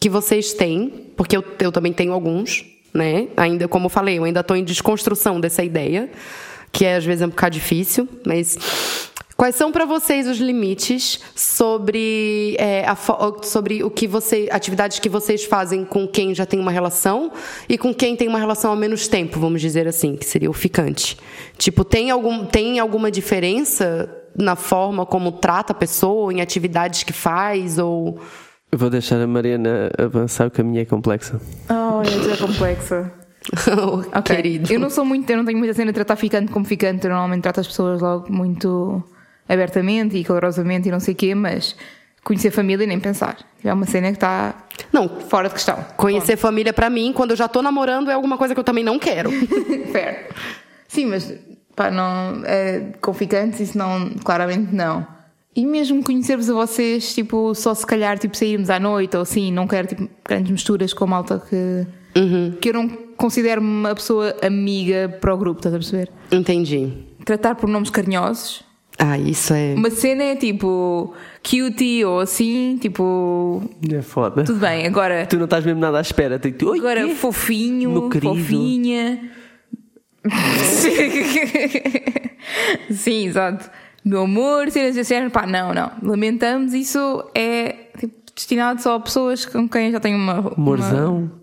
que 0.00 0.08
vocês 0.08 0.52
têm? 0.52 1.12
Porque 1.16 1.36
eu, 1.36 1.44
eu 1.60 1.70
também 1.70 1.92
tenho 1.92 2.12
alguns, 2.12 2.64
né? 2.92 3.28
Ainda, 3.36 3.68
como 3.68 3.86
eu 3.86 3.90
falei, 3.90 4.18
eu 4.18 4.24
ainda 4.24 4.40
estou 4.40 4.56
em 4.56 4.64
desconstrução 4.64 5.40
dessa 5.40 5.62
ideia, 5.62 6.10
que 6.72 6.84
é, 6.84 6.96
às 6.96 7.04
vezes 7.04 7.22
é 7.22 7.26
um 7.26 7.28
bocado 7.28 7.54
difícil, 7.54 8.08
mas 8.26 8.58
Quais 9.42 9.56
são 9.56 9.72
para 9.72 9.84
vocês 9.84 10.28
os 10.28 10.38
limites 10.38 11.18
sobre, 11.34 12.54
é, 12.60 12.86
a, 12.86 12.96
sobre 13.42 13.82
o 13.82 13.90
que 13.90 14.06
você, 14.06 14.48
atividades 14.52 15.00
que 15.00 15.08
vocês 15.08 15.42
fazem 15.42 15.84
com 15.84 16.06
quem 16.06 16.32
já 16.32 16.46
tem 16.46 16.60
uma 16.60 16.70
relação 16.70 17.32
e 17.68 17.76
com 17.76 17.92
quem 17.92 18.14
tem 18.14 18.28
uma 18.28 18.38
relação 18.38 18.70
há 18.70 18.76
menos 18.76 19.08
tempo, 19.08 19.40
vamos 19.40 19.60
dizer 19.60 19.88
assim, 19.88 20.14
que 20.14 20.24
seria 20.24 20.48
o 20.48 20.52
ficante? 20.52 21.16
Tipo, 21.58 21.82
tem, 21.82 22.08
algum, 22.08 22.44
tem 22.44 22.78
alguma 22.78 23.10
diferença 23.10 24.08
na 24.36 24.56
forma 24.56 25.04
como 25.04 25.32
trata 25.32 25.72
a 25.72 25.76
pessoa, 25.76 26.32
em 26.32 26.40
atividades 26.40 27.02
que 27.02 27.12
faz 27.12 27.78
ou 27.78 28.20
eu 28.72 28.78
vou 28.78 28.88
deixar 28.88 29.20
a 29.20 29.26
Mariana 29.26 29.90
avançar, 29.98 30.48
porque 30.48 30.62
a 30.62 30.64
minha 30.64 30.80
é 30.80 30.84
complexa. 30.86 31.38
Oh, 31.68 32.00
a 32.00 32.32
é 32.32 32.36
complexa. 32.38 33.12
oh, 33.78 34.18
okay. 34.18 34.36
Querido. 34.36 34.72
Eu 34.72 34.80
não 34.80 34.88
sou 34.88 35.04
muito, 35.04 35.28
eu 35.28 35.36
não 35.36 35.44
tenho 35.44 35.58
muita 35.58 35.74
cena 35.74 35.92
de 35.92 35.94
tratar 35.94 36.16
ficante 36.16 36.50
como 36.50 36.64
ficante, 36.64 37.04
eu 37.04 37.10
normalmente 37.10 37.42
trato 37.42 37.60
as 37.60 37.66
pessoas 37.66 38.00
logo 38.00 38.32
muito 38.32 39.04
abertamente 39.46 40.16
e 40.16 40.24
calorosamente 40.24 40.88
e 40.88 40.90
não 40.90 41.00
sei 41.00 41.12
o 41.12 41.16
quê, 41.18 41.34
mas 41.34 41.76
conhecer 42.24 42.50
família 42.50 42.86
nem 42.86 42.98
pensar. 42.98 43.36
É 43.62 43.70
uma 43.70 43.84
cena 43.84 44.08
que 44.08 44.16
está 44.16 44.54
não, 44.90 45.06
fora 45.06 45.48
de 45.48 45.54
questão. 45.54 45.84
Conhecer 45.98 46.36
Bom. 46.36 46.42
família 46.42 46.72
para 46.72 46.88
mim, 46.88 47.12
quando 47.12 47.32
eu 47.32 47.36
já 47.36 47.44
estou 47.44 47.62
namorando, 47.62 48.10
é 48.10 48.14
alguma 48.14 48.38
coisa 48.38 48.54
que 48.54 48.60
eu 48.60 48.64
também 48.64 48.82
não 48.82 48.98
quero. 48.98 49.30
Fair. 49.92 50.28
Sim, 50.88 51.06
mas 51.06 51.34
pá, 51.74 51.90
não, 51.90 52.42
é, 52.44 52.92
com 53.00 53.12
ficantes 53.12 53.60
isso 53.60 53.78
não, 53.78 54.10
claramente 54.24 54.74
não. 54.74 55.06
E 55.54 55.66
mesmo 55.66 56.02
conhecer-vos 56.02 56.48
a 56.48 56.54
vocês, 56.54 57.14
tipo, 57.14 57.54
só 57.54 57.74
se 57.74 57.86
calhar 57.86 58.18
tipo, 58.18 58.36
sairmos 58.36 58.70
à 58.70 58.80
noite 58.80 59.16
ou 59.16 59.22
assim, 59.22 59.52
não 59.52 59.66
quero 59.66 59.88
tipo, 59.88 60.08
grandes 60.24 60.50
misturas 60.50 60.94
com 60.94 61.04
a 61.04 61.06
malta 61.06 61.42
que, 61.48 61.86
uhum. 62.18 62.56
que 62.60 62.70
eu 62.70 62.72
não 62.72 62.88
considero 63.16 63.60
uma 63.60 63.94
pessoa 63.94 64.34
amiga 64.42 65.14
para 65.20 65.34
o 65.34 65.36
grupo, 65.36 65.58
estás 65.58 65.74
a 65.74 65.78
perceber? 65.78 66.10
Entendi. 66.30 66.92
Tratar 67.24 67.54
por 67.54 67.68
nomes 67.68 67.90
carinhosos 67.90 68.64
ah, 68.98 69.18
isso 69.18 69.52
é. 69.54 69.74
Uma 69.74 69.90
cena 69.90 70.22
é 70.22 70.36
tipo 70.36 71.14
cutie 71.42 72.04
ou 72.04 72.20
assim, 72.20 72.78
tipo. 72.80 73.62
É 73.90 74.02
foda. 74.02 74.44
Tudo 74.44 74.60
bem, 74.60 74.86
agora. 74.86 75.26
Tu 75.26 75.36
não 75.36 75.46
estás 75.46 75.64
mesmo 75.64 75.80
nada 75.80 75.98
à 75.98 76.00
espera. 76.00 76.38
Tu, 76.38 76.72
agora, 76.72 77.04
quê? 77.06 77.14
fofinho, 77.14 78.10
fofinha. 78.20 79.30
Sim, 82.90 83.26
exato. 83.26 83.70
Meu 84.04 84.22
amor, 84.22 84.70
cenas 84.70 84.96
assim, 84.96 85.28
pá, 85.30 85.46
não, 85.46 85.72
não. 85.72 85.90
Lamentamos, 86.02 86.74
isso 86.74 87.24
é 87.34 87.72
tipo, 87.98 88.14
destinado 88.34 88.82
só 88.82 88.96
a 88.96 89.00
pessoas 89.00 89.46
com 89.46 89.68
quem 89.68 89.92
já 89.92 90.00
tenho 90.00 90.16
uma. 90.16 90.52
Morzão. 90.56 91.18
Uma... 91.18 91.42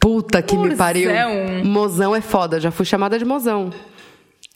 Puta 0.00 0.42
que 0.42 0.54
Morzão. 0.54 0.72
me 0.72 0.76
pariu. 0.76 1.10
Mozão 1.64 2.14
é 2.14 2.20
foda, 2.20 2.60
já 2.60 2.70
fui 2.70 2.84
chamada 2.84 3.18
de 3.18 3.24
mozão. 3.24 3.70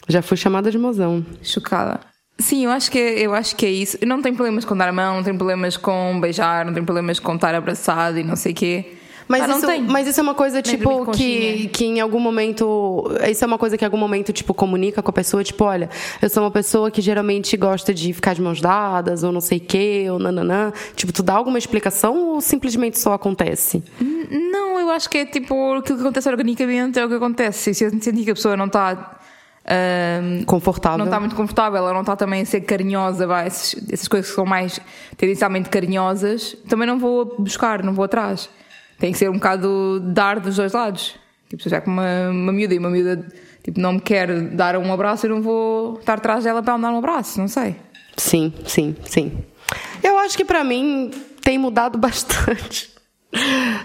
Já 0.09 0.23
fui 0.23 0.37
chamada 0.37 0.71
de 0.71 0.79
mozão. 0.79 1.25
Chocada. 1.43 2.01
Sim, 2.41 2.65
eu 2.65 2.71
acho 2.71 2.91
que 2.91 2.99
é, 2.99 3.21
eu 3.21 3.35
acho 3.35 3.57
que 3.57 3.67
é 3.67 3.71
isso. 3.71 3.99
Eu 4.01 4.07
não 4.07 4.23
tenho 4.23 4.37
problemas 4.37 4.65
com 4.65 4.77
dar 4.77 4.89
a 4.89 4.93
mão, 4.93 5.17
não 5.17 5.25
tenho 5.25 5.37
problemas 5.37 5.77
com 5.77 6.21
beijar, 6.21 6.65
não 6.65 6.73
tenho 6.73 6.87
problemas 6.87 7.19
com 7.19 7.35
estar 7.35 7.55
abraçado 7.55 8.19
e 8.19 8.25
não 8.25 8.37
sei 8.37 8.53
o 8.53 8.55
quê. 8.55 8.98
Mas, 9.29 9.49
isso, 9.49 9.67
mas 9.89 10.09
isso 10.09 10.21
é 10.21 10.23
uma 10.23 10.35
coisa, 10.35 10.63
tipo, 10.63 11.11
que, 11.13 11.69
que 11.69 11.85
em 11.85 12.01
algum 12.01 12.19
momento. 12.19 13.05
Isso 13.31 13.45
é 13.45 13.47
uma 13.47 13.59
coisa 13.59 13.77
que 13.77 13.85
em 13.85 13.87
algum 13.87 13.99
momento, 13.99 14.33
tipo, 14.33 14.55
comunica 14.55 15.03
com 15.03 15.11
a 15.11 15.13
pessoa, 15.13 15.45
tipo, 15.45 15.65
olha, 15.65 15.91
eu 16.21 16.31
sou 16.31 16.43
uma 16.43 16.51
pessoa 16.51 16.91
que 16.91 17.03
geralmente 17.03 17.57
gosta 17.57 17.93
de 17.93 18.13
ficar 18.13 18.35
de 18.35 18.41
mãos 18.41 18.61
dadas, 18.61 19.23
ou 19.23 19.31
não 19.31 19.41
sei 19.41 19.59
o 19.59 19.61
quê, 19.61 20.07
ou 20.11 20.19
nananã. 20.19 20.73
Tipo, 20.97 21.13
tu 21.13 21.23
dá 21.23 21.35
alguma 21.35 21.59
explicação 21.59 22.17
ou 22.29 22.41
simplesmente 22.41 22.99
só 22.99 23.13
acontece? 23.13 23.83
Não, 24.01 24.81
eu 24.81 24.91
acho 24.91 25.11
que 25.11 25.19
é 25.19 25.27
tipo 25.27 25.75
aquilo 25.75 25.99
que 25.99 26.05
acontece 26.05 26.29
organicamente 26.29 26.99
é 26.99 27.05
o 27.05 27.09
que 27.09 27.15
acontece. 27.15 27.75
Se 27.75 27.85
eu 27.85 27.91
sentir 27.91 28.25
que 28.25 28.31
a 28.31 28.35
pessoa 28.35 28.57
não 28.57 28.67
está 28.67 29.19
um, 29.69 30.45
confortável. 30.45 30.99
Não 30.99 31.05
está 31.05 31.21
muito 31.21 31.37
confortável, 31.37 31.79
ela 31.79 31.93
não 31.93 32.01
está 32.01 32.17
também 32.17 32.43
a 32.43 32.47
ser 32.47 32.63
carinhosa, 32.63 33.27
vai, 33.27 33.47
essas, 33.47 33.77
essas 33.91 34.09
coisas 34.09 34.31
que 34.31 34.35
são 34.35 34.47
mais 34.47 34.81
tendencialmente 35.17 35.69
carinhosas, 35.69 36.57
também 36.69 36.87
não 36.87 36.99
vou 36.99 37.37
buscar, 37.39 37.83
não 37.83 37.93
vou 37.93 38.05
atrás. 38.05 38.49
Tem 38.99 39.13
que 39.13 39.19
ser 39.19 39.31
um 39.31 39.35
bocado 39.35 40.01
dar 40.01 40.41
dos 40.41 40.57
dois 40.57 40.73
lados. 40.73 41.15
Tipo, 41.49 41.69
já 41.69 41.81
que 41.81 41.89
uma, 41.89 42.31
uma 42.31 42.53
miúda 42.53 42.75
e 42.75 42.79
uma 42.79 42.91
miúda 42.91 43.27
tipo, 43.63 43.81
não 43.81 43.95
me 43.95 44.01
quer 44.01 44.41
dar 44.51 44.77
um 44.77 44.93
abraço, 44.93 45.27
eu 45.27 45.31
não 45.31 45.43
vou 45.43 45.99
estar 45.99 46.15
atrás 46.15 46.45
dela 46.45 46.63
para 46.63 46.77
me 46.77 46.83
dar 46.83 46.93
um 46.93 46.99
abraço, 46.99 47.39
não 47.41 47.49
sei. 47.49 47.77
Sim, 48.17 48.53
sim, 48.67 48.97
sim. 49.05 49.45
Eu 50.03 50.19
acho 50.19 50.37
que 50.37 50.45
para 50.45 50.65
mim 50.65 51.11
tem 51.43 51.57
mudado 51.57 51.97
bastante 51.99 52.98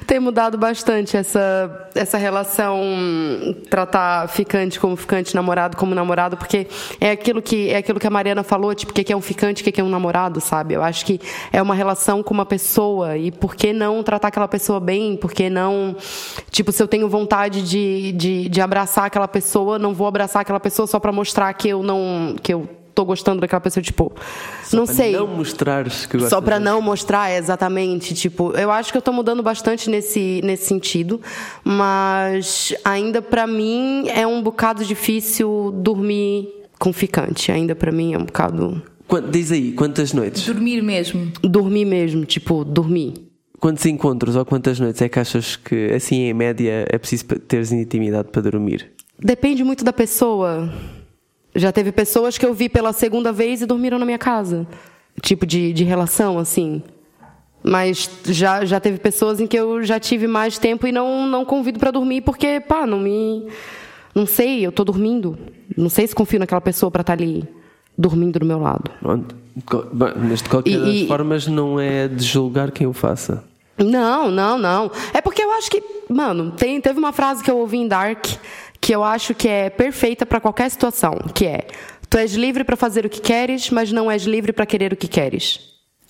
tem 0.07 0.19
mudado 0.19 0.57
bastante 0.57 1.17
essa, 1.17 1.89
essa 1.93 2.17
relação 2.17 2.81
tratar 3.69 4.27
ficante 4.29 4.79
como 4.79 4.95
ficante, 4.95 5.35
namorado 5.35 5.75
como 5.75 5.93
namorado, 5.93 6.37
porque 6.37 6.67
é 6.99 7.11
aquilo 7.11 7.41
que 7.41 7.69
é 7.69 7.77
aquilo 7.77 7.99
que 7.99 8.07
a 8.07 8.09
Mariana 8.09 8.41
falou, 8.41 8.73
tipo, 8.73 8.91
o 8.91 8.95
que 8.95 9.11
é 9.11 9.15
um 9.15 9.21
ficante, 9.21 9.61
o 9.61 9.71
que 9.71 9.81
é 9.81 9.83
um 9.83 9.89
namorado, 9.89 10.39
sabe? 10.39 10.73
Eu 10.75 10.81
acho 10.83 11.05
que 11.05 11.19
é 11.51 11.61
uma 11.61 11.75
relação 11.75 12.23
com 12.23 12.33
uma 12.33 12.45
pessoa 12.45 13.17
e 13.17 13.31
por 13.31 13.53
que 13.53 13.73
não 13.73 14.01
tratar 14.01 14.29
aquela 14.29 14.47
pessoa 14.47 14.79
bem? 14.79 15.17
Por 15.17 15.33
que 15.33 15.49
não, 15.49 15.95
tipo, 16.49 16.71
se 16.71 16.81
eu 16.81 16.87
tenho 16.87 17.09
vontade 17.09 17.61
de, 17.63 18.13
de, 18.13 18.49
de 18.49 18.61
abraçar 18.61 19.05
aquela 19.05 19.27
pessoa, 19.27 19.77
não 19.77 19.93
vou 19.93 20.07
abraçar 20.07 20.41
aquela 20.41 20.59
pessoa 20.59 20.87
só 20.87 20.99
para 20.99 21.11
mostrar 21.11 21.53
que 21.53 21.67
eu 21.67 21.83
não 21.83 22.35
que 22.41 22.53
eu 22.53 22.82
tô 22.93 23.05
gostando 23.05 23.41
daquela 23.41 23.59
pessoa, 23.59 23.83
tipo, 23.83 24.11
Só 24.63 24.77
não 24.77 24.85
para 24.85 24.95
sei. 24.95 25.11
Não 25.13 25.27
mostrares 25.27 26.05
que 26.05 26.19
Só 26.19 26.39
dela. 26.57 26.59
não 26.59 26.81
mostrar 26.81 27.31
exatamente, 27.35 28.13
tipo, 28.13 28.51
eu 28.51 28.71
acho 28.71 28.91
que 28.91 28.97
eu 28.97 29.01
tô 29.01 29.11
mudando 29.11 29.41
bastante 29.41 29.89
nesse, 29.89 30.41
nesse 30.43 30.65
sentido, 30.65 31.19
mas 31.63 32.73
ainda 32.83 33.21
pra 33.21 33.47
mim 33.47 34.07
é 34.09 34.25
um 34.27 34.41
bocado 34.41 34.85
difícil 34.85 35.71
dormir 35.75 36.47
com 36.79 36.91
ficante, 36.93 37.51
ainda 37.51 37.75
pra 37.75 37.91
mim 37.91 38.13
é 38.13 38.17
um 38.17 38.25
bocado 38.25 38.81
Diz 39.29 39.51
aí, 39.51 39.73
quantas 39.73 40.11
noites? 40.11 40.45
Dormir 40.45 40.81
mesmo. 40.81 41.31
dormir 41.43 41.85
mesmo, 41.85 42.25
tipo, 42.25 42.63
dormir. 42.63 43.13
Quantos 43.59 43.85
encontros 43.85 44.35
ou 44.35 44.43
quantas 44.43 44.79
noites 44.79 45.01
é 45.01 45.07
que 45.07 45.19
achas 45.19 45.55
que, 45.55 45.91
assim, 45.93 46.23
em 46.23 46.33
média, 46.33 46.85
é 46.89 46.97
preciso 46.97 47.25
teres 47.47 47.71
intimidade 47.71 48.29
para 48.29 48.41
dormir? 48.41 48.91
Depende 49.19 49.63
muito 49.63 49.83
da 49.83 49.93
pessoa. 49.93 50.69
Já 51.55 51.71
teve 51.71 51.91
pessoas 51.91 52.37
que 52.37 52.45
eu 52.45 52.53
vi 52.53 52.67
pela 52.69 52.91
segunda 52.93 53.31
vez 53.31 53.61
e 53.61 53.65
dormiram 53.65 53.99
na 53.99 54.05
minha 54.05 54.17
casa. 54.17 54.65
Tipo 55.21 55.45
de, 55.45 55.71
de 55.73 55.83
relação, 55.83 56.39
assim. 56.39 56.81
Mas 57.63 58.09
já, 58.25 58.65
já 58.65 58.79
teve 58.79 58.97
pessoas 58.97 59.39
em 59.39 59.47
que 59.47 59.57
eu 59.57 59.83
já 59.83 59.99
tive 59.99 60.27
mais 60.27 60.57
tempo 60.57 60.85
e 60.87 60.91
não, 60.91 61.25
não 61.27 61.45
convido 61.45 61.79
pra 61.79 61.91
dormir 61.91 62.21
porque, 62.21 62.59
pá, 62.59 62.85
não 62.85 62.99
me. 62.99 63.47
Não 64.13 64.25
sei, 64.25 64.65
eu 64.65 64.71
tô 64.71 64.83
dormindo. 64.83 65.37
Não 65.77 65.89
sei 65.89 66.05
se 66.07 66.13
confio 66.15 66.39
naquela 66.39 66.59
pessoa 66.61 66.91
pra 66.91 67.01
estar 67.01 67.13
ali 67.13 67.47
dormindo 67.97 68.39
do 68.39 68.45
meu 68.45 68.59
lado. 68.59 68.91
Mas 69.01 70.41
de 70.41 70.49
qualquer 70.49 70.71
E- 70.71 70.99
das 71.01 71.07
formas 71.07 71.47
não 71.47 71.79
é 71.79 72.07
de 72.07 72.23
julgar 72.23 72.71
quem 72.71 72.85
o 72.87 72.93
faça. 72.93 73.43
Não, 73.77 74.29
não, 74.29 74.57
não. 74.57 74.91
É 75.13 75.21
porque 75.21 75.41
eu 75.41 75.51
acho 75.53 75.69
que, 75.71 75.81
mano, 76.09 76.51
tem, 76.51 76.79
teve 76.81 76.99
uma 76.99 77.11
frase 77.11 77.43
que 77.43 77.49
eu 77.49 77.57
ouvi 77.57 77.77
em 77.77 77.87
Dark 77.87 78.25
que 78.83 78.93
eu 78.93 79.01
acho 79.01 79.33
que 79.33 79.47
é 79.47 79.69
perfeita 79.69 80.25
pra 80.25 80.41
qualquer 80.41 80.69
situação, 80.69 81.17
que 81.33 81.45
é: 81.45 81.67
tu 82.09 82.17
és 82.17 82.33
livre 82.33 82.65
pra 82.65 82.75
fazer 82.75 83.05
o 83.05 83.09
que 83.09 83.21
queres, 83.21 83.69
mas 83.69 83.93
não 83.93 84.11
és 84.11 84.23
livre 84.23 84.51
pra 84.51 84.65
querer 84.65 84.91
o 84.91 84.97
que 84.97 85.07
queres. 85.07 85.61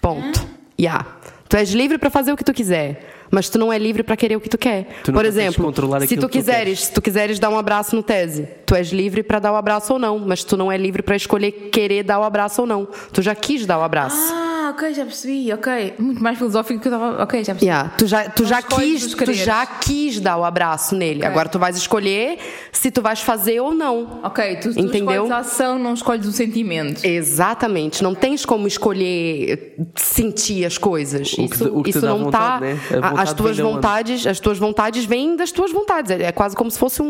Ponto. 0.01 0.43
Yeah. 0.79 1.05
Tu 1.47 1.55
és 1.55 1.69
livre 1.69 1.99
pra 1.99 2.09
fazer 2.09 2.33
o 2.33 2.35
que 2.35 2.43
tu 2.43 2.51
quiser, 2.51 3.27
mas 3.29 3.47
tu 3.47 3.59
não 3.59 3.71
é 3.71 3.77
livre 3.77 4.01
pra 4.01 4.17
querer 4.17 4.35
o 4.37 4.41
que 4.41 4.49
tu 4.49 4.57
quer. 4.57 4.87
Tu 5.03 5.13
Por 5.13 5.23
exemplo, 5.23 5.71
se 6.07 6.15
tu 6.15 6.21
tu 6.21 6.29
quiseres, 6.29 6.63
queres. 6.63 6.79
se 6.79 6.91
tu 6.93 6.99
quiseres 6.99 7.37
dar 7.37 7.49
um 7.49 7.59
abraço 7.59 7.95
no 7.95 8.01
tese, 8.01 8.47
tu 8.65 8.73
és 8.73 8.89
livre 8.91 9.21
pra 9.21 9.37
dar 9.37 9.51
o 9.53 9.55
abraço 9.55 9.93
ou 9.93 9.99
não, 9.99 10.17
mas 10.17 10.43
tu 10.43 10.57
não 10.57 10.71
é 10.71 10.77
livre 10.77 11.03
pra 11.03 11.15
escolher 11.15 11.51
querer 11.71 12.01
dar 12.01 12.19
o 12.19 12.23
abraço 12.23 12.61
ou 12.61 12.67
não. 12.67 12.87
Tu 13.13 13.21
já 13.21 13.35
quis 13.35 13.67
dar 13.67 13.77
o 13.77 13.83
abraço. 13.83 14.33
Ah, 14.33 14.52
ok, 14.69 14.93
já 14.93 15.05
percebi, 15.05 15.51
ok. 15.53 15.95
Muito 15.99 16.21
mais 16.21 16.37
filosófico 16.37 16.79
que 16.79 16.87
eu 16.87 16.93
estava. 16.93 17.23
Ok, 17.23 17.43
já 17.43 17.53
percebi. 17.53 17.69
Yeah, 17.69 17.89
tu 17.97 18.07
já, 18.07 18.29
tu 18.29 18.43
Não 18.43 18.49
já 18.49 18.61
quis, 18.61 19.13
tu 19.13 19.33
já 19.33 19.65
quis 19.65 20.19
dar 20.19 20.37
o 20.37 20.43
abraço 20.43 20.95
nele. 20.95 21.19
Ok. 21.19 21.27
Agora 21.27 21.49
tu 21.49 21.59
vais 21.59 21.77
escolher 21.77 22.37
se 22.71 22.91
tu 22.91 23.01
vais 23.01 23.21
fazer 23.21 23.59
ou 23.59 23.73
não. 23.73 24.19
Ok, 24.23 24.57
tu, 24.57 24.73
tu 24.73 24.79
Entendeu? 24.79 25.23
escolhes 25.23 25.31
a 25.31 25.37
ação, 25.37 25.79
não 25.79 25.93
escolhes 25.93 26.25
o 26.25 26.31
sentimento. 26.31 27.05
Exatamente, 27.05 28.03
não 28.03 28.13
tens 28.13 28.45
como 28.45 28.67
escolher 28.67 29.75
sentir 29.95 30.65
as 30.65 30.77
coisas. 30.77 31.33
O 31.33 31.47
que 31.47 31.55
isso 31.55 31.77
o 31.79 31.83
que 31.83 31.89
isso 31.91 32.05
não 32.05 32.25
vontade, 32.25 32.59
tá. 32.59 32.59
né? 32.59 32.79
Vontade 32.91 33.19
as 33.21 33.33
tuas 33.33 33.57
vontades, 33.57 34.27
as 34.27 34.39
tuas 34.39 34.57
vontades 34.57 35.05
vêm 35.05 35.35
das 35.35 35.51
tuas 35.51 35.71
vontades. 35.71 36.11
É, 36.11 36.23
é 36.23 36.31
quase 36.31 36.55
como 36.55 36.69
se 36.69 36.77
fosse 36.77 37.01
um, 37.01 37.05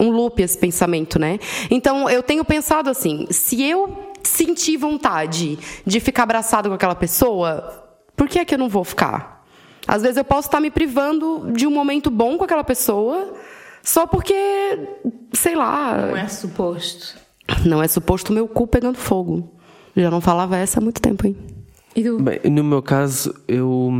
um, 0.00 0.06
um 0.06 0.10
loop 0.10 0.42
esse 0.42 0.58
pensamento, 0.58 1.18
né? 1.18 1.38
Então 1.70 2.08
eu 2.08 2.22
tenho 2.22 2.44
pensado 2.44 2.90
assim, 2.90 3.26
se 3.30 3.62
eu 3.62 4.11
sentir 4.28 4.76
vontade 4.76 5.58
de 5.86 6.00
ficar 6.00 6.24
abraçado 6.24 6.68
com 6.68 6.74
aquela 6.74 6.94
pessoa, 6.94 7.84
por 8.16 8.28
que 8.28 8.38
é 8.38 8.44
que 8.44 8.54
eu 8.54 8.58
não 8.58 8.68
vou 8.68 8.84
ficar? 8.84 9.44
Às 9.86 10.02
vezes 10.02 10.16
eu 10.16 10.24
posso 10.24 10.48
estar 10.48 10.60
me 10.60 10.70
privando 10.70 11.50
de 11.52 11.66
um 11.66 11.70
momento 11.70 12.10
bom 12.10 12.38
com 12.38 12.44
aquela 12.44 12.62
pessoa, 12.64 13.34
só 13.82 14.06
porque, 14.06 14.34
sei 15.32 15.56
lá, 15.56 15.96
Não 16.08 16.16
é 16.16 16.28
suposto. 16.28 17.16
não 17.66 17.82
é 17.82 17.88
suposto 17.88 18.30
o 18.30 18.34
meu 18.34 18.46
cu 18.46 18.66
pegando 18.66 18.96
fogo. 18.96 19.56
Já 19.96 20.10
não 20.10 20.20
falava 20.20 20.56
essa 20.56 20.78
há 20.78 20.82
muito 20.82 21.00
tempo, 21.02 21.26
hein? 21.26 21.36
E 21.94 22.02
tu? 22.04 22.18
Bem, 22.22 22.40
no 22.50 22.62
meu 22.64 22.80
caso, 22.80 23.34
eu, 23.48 23.90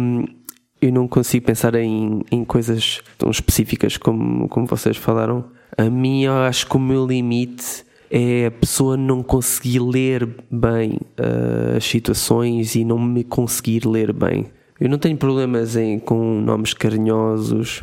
eu 0.80 0.92
não 0.92 1.06
consigo 1.08 1.44
pensar 1.44 1.74
em, 1.74 2.22
em 2.30 2.44
coisas 2.44 3.00
tão 3.18 3.30
específicas 3.30 3.96
como, 3.96 4.48
como 4.48 4.66
vocês 4.66 4.96
falaram. 4.96 5.44
A 5.76 5.82
mim, 5.90 6.22
eu 6.22 6.32
acho 6.34 6.66
que 6.66 6.76
o 6.76 6.80
meu 6.80 7.04
limite 7.06 7.84
é 8.14 8.46
a 8.46 8.50
pessoa 8.50 8.94
não 8.94 9.22
conseguir 9.22 9.78
ler 9.78 10.28
bem 10.50 11.00
ah, 11.16 11.78
as 11.78 11.84
situações 11.84 12.74
e 12.74 12.84
não 12.84 12.98
me 12.98 13.24
conseguir 13.24 13.86
ler 13.86 14.12
bem. 14.12 14.50
Eu 14.78 14.90
não 14.90 14.98
tenho 14.98 15.16
problemas 15.16 15.76
em, 15.76 15.98
com 15.98 16.40
nomes 16.42 16.74
carinhosos, 16.74 17.82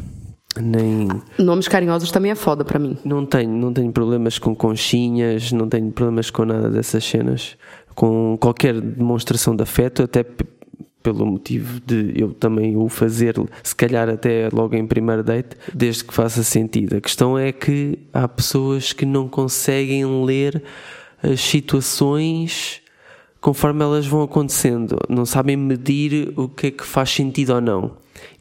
nem. 0.61 1.07
Nomes 1.39 1.67
carinhosos 1.67 2.11
também 2.11 2.31
é 2.31 2.35
foda 2.35 2.63
pra 2.63 2.77
mim. 2.77 2.95
Não 3.03 3.25
tenho, 3.25 3.49
não 3.49 3.73
tenho 3.73 3.91
problemas 3.91 4.37
com 4.37 4.53
conchinhas, 4.53 5.51
não 5.51 5.67
tenho 5.67 5.91
problemas 5.91 6.29
com 6.29 6.45
nada 6.45 6.69
dessas 6.69 7.03
cenas. 7.03 7.57
Com 7.95 8.37
qualquer 8.39 8.79
demonstração 8.79 9.55
de 9.55 9.63
afeto, 9.63 10.03
até 10.03 10.23
pelo 11.13 11.25
motivo 11.25 11.79
de 11.85 12.13
eu 12.15 12.33
também 12.33 12.75
o 12.77 12.87
fazer, 12.87 13.35
se 13.63 13.75
calhar 13.75 14.09
até 14.09 14.49
logo 14.51 14.75
em 14.75 14.85
primeiro 14.85 15.23
date, 15.23 15.55
desde 15.73 16.03
que 16.03 16.13
faça 16.13 16.43
sentido. 16.43 16.97
A 16.97 17.01
questão 17.01 17.37
é 17.37 17.51
que 17.51 17.99
há 18.13 18.27
pessoas 18.27 18.93
que 18.93 19.05
não 19.05 19.27
conseguem 19.27 20.05
ler 20.23 20.61
as 21.21 21.41
situações 21.41 22.81
conforme 23.41 23.83
elas 23.83 24.05
vão 24.05 24.21
acontecendo, 24.21 24.97
não 25.07 25.25
sabem 25.25 25.55
medir 25.55 26.33
o 26.35 26.49
que 26.49 26.67
é 26.67 26.71
que 26.71 26.85
faz 26.85 27.09
sentido 27.09 27.53
ou 27.53 27.61
não. 27.61 27.91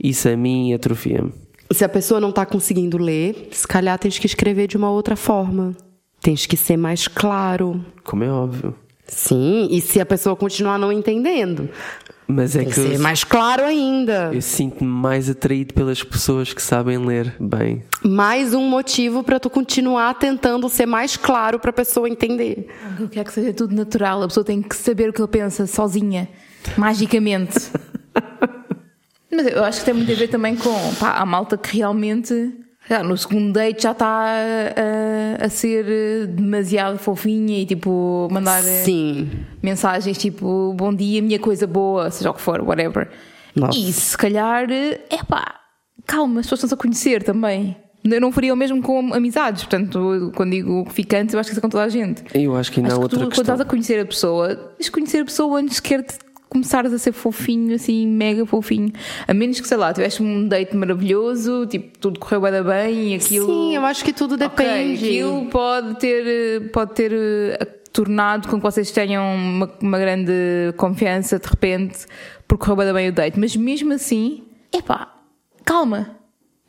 Isso 0.02 0.28
a 0.28 0.36
mim 0.36 0.72
atrofia-me. 0.72 1.32
Se 1.72 1.84
a 1.84 1.88
pessoa 1.88 2.20
não 2.20 2.32
tá 2.32 2.44
conseguindo 2.44 2.98
ler, 2.98 3.48
se 3.52 3.66
calhar 3.66 3.98
tens 3.98 4.18
que 4.18 4.26
escrever 4.26 4.66
de 4.66 4.76
uma 4.76 4.90
outra 4.90 5.14
forma. 5.14 5.76
Tens 6.20 6.46
que 6.46 6.56
ser 6.56 6.76
mais 6.76 7.06
claro. 7.06 7.84
Como 8.02 8.24
é 8.24 8.30
óbvio. 8.30 8.74
Sim, 9.06 9.68
e 9.70 9.80
se 9.80 10.00
a 10.00 10.06
pessoa 10.06 10.36
continuar 10.36 10.78
não 10.78 10.92
entendendo, 10.92 11.68
Mas 12.30 12.54
é 12.54 12.58
tem 12.58 12.68
que 12.68 12.74
ser 12.74 12.98
mais 12.98 13.24
claro 13.24 13.64
ainda. 13.64 14.30
eu 14.34 14.42
sinto-me 14.42 14.90
mais 14.90 15.30
atraído 15.30 15.72
pelas 15.72 16.02
pessoas 16.02 16.52
que 16.52 16.60
sabem 16.60 16.98
ler 16.98 17.34
bem. 17.40 17.82
Mais 18.04 18.52
um 18.52 18.68
motivo 18.68 19.24
pra 19.24 19.40
tu 19.40 19.48
continuar 19.48 20.12
tentando 20.12 20.68
ser 20.68 20.84
mais 20.84 21.16
claro 21.16 21.58
pra 21.58 21.72
pessoa 21.72 22.06
entender. 22.06 22.68
Eu 23.00 23.08
quero 23.08 23.24
que 23.24 23.32
seja 23.32 23.54
tudo 23.54 23.74
natural. 23.74 24.22
A 24.22 24.28
pessoa 24.28 24.44
tem 24.44 24.60
que 24.60 24.76
saber 24.76 25.08
o 25.08 25.12
que 25.12 25.22
ele 25.22 25.28
pensa 25.28 25.66
sozinha, 25.66 26.28
magicamente. 26.76 27.70
Mas 29.32 29.46
eu 29.46 29.64
acho 29.64 29.80
que 29.80 29.86
tem 29.86 29.94
muito 29.94 30.12
a 30.12 30.14
ver 30.14 30.28
também 30.28 30.54
com 30.54 30.94
pá, 31.00 31.12
a 31.12 31.24
malta 31.24 31.56
que 31.56 31.78
realmente 31.78 32.52
no 33.04 33.16
segundo 33.16 33.52
date 33.52 33.82
já 33.82 33.92
está 33.92 34.06
a, 34.06 35.44
a 35.44 35.48
ser 35.48 35.84
eh, 35.88 36.26
demasiado 36.26 36.98
fofinha 36.98 37.58
e 37.60 37.66
tipo 37.66 38.28
mandar 38.30 38.60
eh, 38.60 38.82
Sim. 38.84 39.28
mensagens 39.62 40.16
tipo 40.16 40.72
bom 40.74 40.92
dia, 40.94 41.20
minha 41.20 41.38
coisa 41.38 41.66
boa, 41.66 42.10
seja 42.10 42.30
o 42.30 42.34
que 42.34 42.40
for, 42.40 42.60
whatever. 42.62 43.08
Nossa. 43.54 43.78
E 43.78 43.92
se 43.92 44.16
calhar, 44.16 44.70
é 44.70 45.22
pá, 45.28 45.60
calma, 46.06 46.40
as 46.40 46.46
pessoas 46.46 46.60
estão-se 46.60 46.74
a 46.74 46.76
conhecer 46.76 47.22
também. 47.22 47.76
Eu 48.04 48.20
não 48.20 48.30
faria 48.32 48.54
o 48.54 48.56
mesmo 48.56 48.80
com 48.80 49.12
amizades, 49.12 49.64
portanto, 49.64 50.32
quando 50.34 50.52
digo 50.52 50.86
ficantes, 50.90 51.34
eu 51.34 51.40
acho 51.40 51.48
que 51.48 51.52
isso 51.52 51.60
é 51.60 51.62
com 51.62 51.68
toda 51.68 51.82
a 51.84 51.88
gente. 51.88 52.22
Eu 52.32 52.56
acho 52.56 52.70
que 52.72 52.80
ainda 52.80 52.90
há 52.90 52.92
Acho 52.92 53.00
que 53.00 53.02
outra 53.02 53.18
tu, 53.18 53.22
quando 53.22 53.28
questão. 53.30 53.42
estás 53.54 53.60
a 53.60 53.64
conhecer 53.64 54.00
a 54.00 54.06
pessoa, 54.06 54.54
tens 54.54 54.84
de 54.86 54.90
conhecer 54.90 55.18
a 55.18 55.24
pessoa 55.24 55.60
antes 55.60 55.76
sequer 55.76 56.02
de 56.02 56.14
começares 56.48 56.92
a 56.92 56.98
ser 56.98 57.12
fofinho, 57.12 57.74
assim, 57.74 58.06
mega 58.06 58.44
fofinho. 58.46 58.92
A 59.26 59.34
menos 59.34 59.60
que, 59.60 59.68
sei 59.68 59.76
lá, 59.76 59.92
tiveste 59.92 60.22
um 60.22 60.46
date 60.48 60.76
maravilhoso, 60.76 61.66
tipo, 61.66 61.98
tudo 61.98 62.18
correu 62.18 62.40
bem, 62.40 62.62
bem 62.62 63.12
e 63.12 63.14
aquilo. 63.14 63.46
Sim, 63.46 63.76
eu 63.76 63.84
acho 63.84 64.04
que 64.04 64.12
tudo 64.12 64.36
depende. 64.36 64.94
aquilo 64.94 65.46
pode 65.46 65.98
ter, 65.98 66.70
pode 66.70 66.94
ter 66.94 67.12
eh, 67.12 67.64
tornado 67.92 68.48
com 68.48 68.56
que 68.56 68.62
vocês 68.62 68.90
tenham 68.90 69.24
uma, 69.34 69.70
uma 69.80 69.98
grande 69.98 70.32
confiança 70.76 71.38
de 71.38 71.48
repente, 71.48 72.06
porque 72.46 72.64
correu 72.64 72.76
bem, 72.76 72.92
bem 72.94 73.08
o 73.08 73.12
date. 73.12 73.38
Mas 73.38 73.54
mesmo 73.54 73.92
assim, 73.92 74.44
epá, 74.72 75.14
calma. 75.64 76.16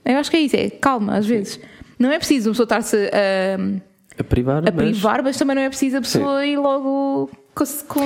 Eu 0.04 0.18
acho 0.18 0.32
que 0.32 0.38
é 0.38 0.42
isso, 0.42 0.56
é 0.56 0.70
calma, 0.70 1.18
às 1.18 1.26
vezes. 1.26 1.60
Não 1.98 2.12
é 2.12 2.18
preciso 2.18 2.50
uma 2.50 2.54
pessoa 2.54 2.65
estar-se 2.65 2.96
a, 2.96 4.20
A 4.20 4.24
privar, 4.24 4.58
a 4.58 4.62
mas 4.62 4.74
privar, 4.74 5.24
mas 5.24 5.38
também 5.38 5.56
não 5.56 5.62
é 5.62 5.70
preciso 5.70 5.98
a 5.98 6.02
pessoa 6.02 6.46
ir 6.46 6.58
logo 6.58 7.30
com. 7.88 8.02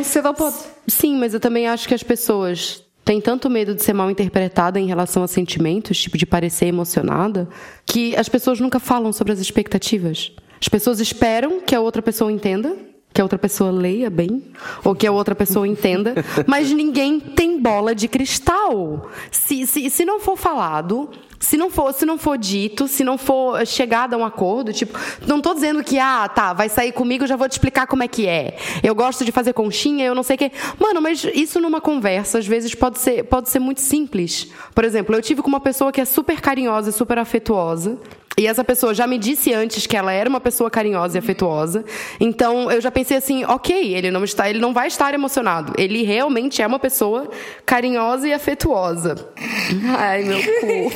Sim, 0.88 1.18
mas 1.18 1.34
eu 1.34 1.39
também 1.39 1.68
acho 1.68 1.88
que 1.88 1.94
as 1.94 2.04
pessoas 2.04 2.84
têm 3.04 3.20
tanto 3.20 3.50
medo 3.50 3.76
de 3.76 3.84
ser 3.84 3.94
mal 3.94 4.10
interpretada 4.10 4.80
em 4.80 4.88
relação 4.88 5.24
a 5.24 5.28
sentimentos, 5.28 6.02
tipo 6.02 6.18
de 6.18 6.26
parecer 6.26 6.68
emocionada, 6.68 7.48
que 7.86 8.16
as 8.16 8.30
pessoas 8.30 8.60
nunca 8.60 8.80
falam 8.80 9.12
sobre 9.12 9.34
as 9.34 9.39
expectativas. 9.39 10.32
As 10.60 10.68
pessoas 10.70 11.00
esperam 11.00 11.60
que 11.60 11.76
a 11.76 11.82
outra 11.82 12.02
pessoa 12.02 12.32
entenda, 12.32 12.76
que 13.13 13.20
a 13.20 13.24
outra 13.24 13.38
pessoa 13.38 13.70
leia 13.70 14.10
bem, 14.10 14.44
ou 14.84 14.96
que 14.96 15.06
a 15.06 15.12
outra 15.12 15.36
pessoa 15.36 15.68
entenda, 15.68 16.16
mas 16.48 16.72
ninguém 16.72 17.20
tem 17.20 17.53
bola 17.63 17.95
de 17.95 18.10
cristal. 18.10 19.10
Se, 19.32 19.65
se, 19.65 19.89
se 19.89 20.04
não 20.04 20.19
for 20.19 20.38
falado, 20.38 21.10
se 21.39 21.56
não 21.56 21.69
for, 21.69 21.93
se 21.93 22.06
não 22.06 22.17
for 22.17 22.38
dito, 22.38 22.89
se 22.89 23.04
não 23.04 23.17
for 23.17 23.65
chegado 23.65 24.13
a 24.13 24.17
um 24.17 24.26
acordo, 24.26 24.73
tipo, 24.73 24.99
não 25.26 25.39
tô 25.39 25.54
dizendo 25.54 25.82
que 25.82 25.97
ah, 25.97 26.28
tá, 26.28 26.52
vai 26.52 26.67
sair 26.67 26.91
comigo, 26.91 27.26
já 27.26 27.38
vou 27.38 27.47
te 27.47 27.54
explicar 27.54 27.88
como 27.88 28.04
é 28.04 28.08
que 28.08 28.28
é. 28.28 28.58
Eu 28.84 28.93
gosto 28.93 29.23
de 29.23 29.32
fazer 29.32 29.54
conchinha, 29.54 30.06
eu 30.06 30.13
não 30.13 30.23
sei 30.23 30.36
o 30.36 30.39
quê. 30.39 30.52
Mano, 30.78 31.02
mas 31.02 31.23
isso 31.34 31.60
numa 31.62 31.80
conversa 31.80 32.38
às 32.38 32.45
vezes 32.45 32.76
pode 32.76 32.99
ser, 32.99 33.23
pode 33.23 33.49
ser 33.49 33.60
muito 33.60 33.80
simples. 33.80 34.52
Por 34.76 34.84
exemplo, 34.84 35.15
eu 35.15 35.21
tive 35.21 35.41
com 35.41 35.47
uma 35.47 35.62
pessoa 35.62 35.91
que 35.91 36.02
é 36.02 36.06
super 36.06 36.41
carinhosa 36.41 36.89
e 36.89 36.93
super 36.93 37.17
afetuosa. 37.17 37.97
E 38.38 38.48
essa 38.48 38.63
pessoa 38.63 38.93
já 38.93 39.06
me 39.06 39.17
disse 39.17 39.54
antes 39.54 39.86
que 39.86 39.96
ela 39.96 40.12
era 40.12 40.28
uma 40.30 40.39
pessoa 40.39 40.69
carinhosa 40.69 41.17
e 41.17 41.19
afetuosa. 41.19 41.86
Então 42.19 42.72
eu 42.72 42.82
já 42.82 42.89
pensei 42.89 43.17
assim, 43.17 43.46
ok, 43.46 43.93
ele 43.93 44.10
não 44.10 44.24
está, 44.24 44.50
ele 44.50 44.60
não 44.60 44.74
vai 44.74 44.88
estar 44.88 45.13
emocionado. 45.13 45.74
Ele 45.78 46.04
realmente 46.04 46.62
é 46.62 46.67
uma 46.67 46.80
pessoa 46.80 47.30
carinhosa 47.65 48.28
e 48.28 48.34
afetuosa. 48.34 49.15
Ai, 49.98 50.24
meu 50.24 50.39
cu. 50.39 50.91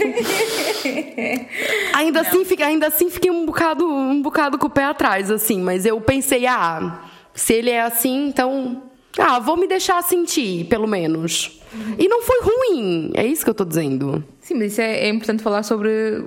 ainda 1.93 2.21
assim, 2.21 2.43
fiquei, 2.43 2.65
ainda 2.65 2.87
assim 2.87 3.09
fiquei 3.09 3.29
um 3.29 3.45
bocado, 3.45 3.85
um 3.85 4.21
bocado 4.21 4.57
com 4.57 4.67
o 4.67 4.69
pé 4.69 4.85
atrás, 4.85 5.29
assim. 5.29 5.61
Mas 5.61 5.85
eu 5.85 6.01
pensei, 6.01 6.47
ah, 6.47 7.01
se 7.33 7.53
ele 7.53 7.69
é 7.69 7.81
assim, 7.81 8.27
então 8.27 8.83
ah, 9.17 9.39
vou 9.39 9.57
me 9.57 9.67
deixar 9.67 10.01
sentir, 10.01 10.65
pelo 10.65 10.87
menos. 10.87 11.59
E 11.99 12.07
não 12.07 12.21
foi 12.21 12.39
ruim, 12.41 13.11
é 13.13 13.25
isso 13.25 13.43
que 13.43 13.49
eu 13.49 13.53
tô 13.53 13.65
dizendo. 13.65 14.23
Sim, 14.39 14.55
mas 14.55 14.71
isso 14.71 14.81
é, 14.81 15.01
é 15.01 15.09
importante 15.09 15.43
falar 15.43 15.63
sobre 15.63 16.23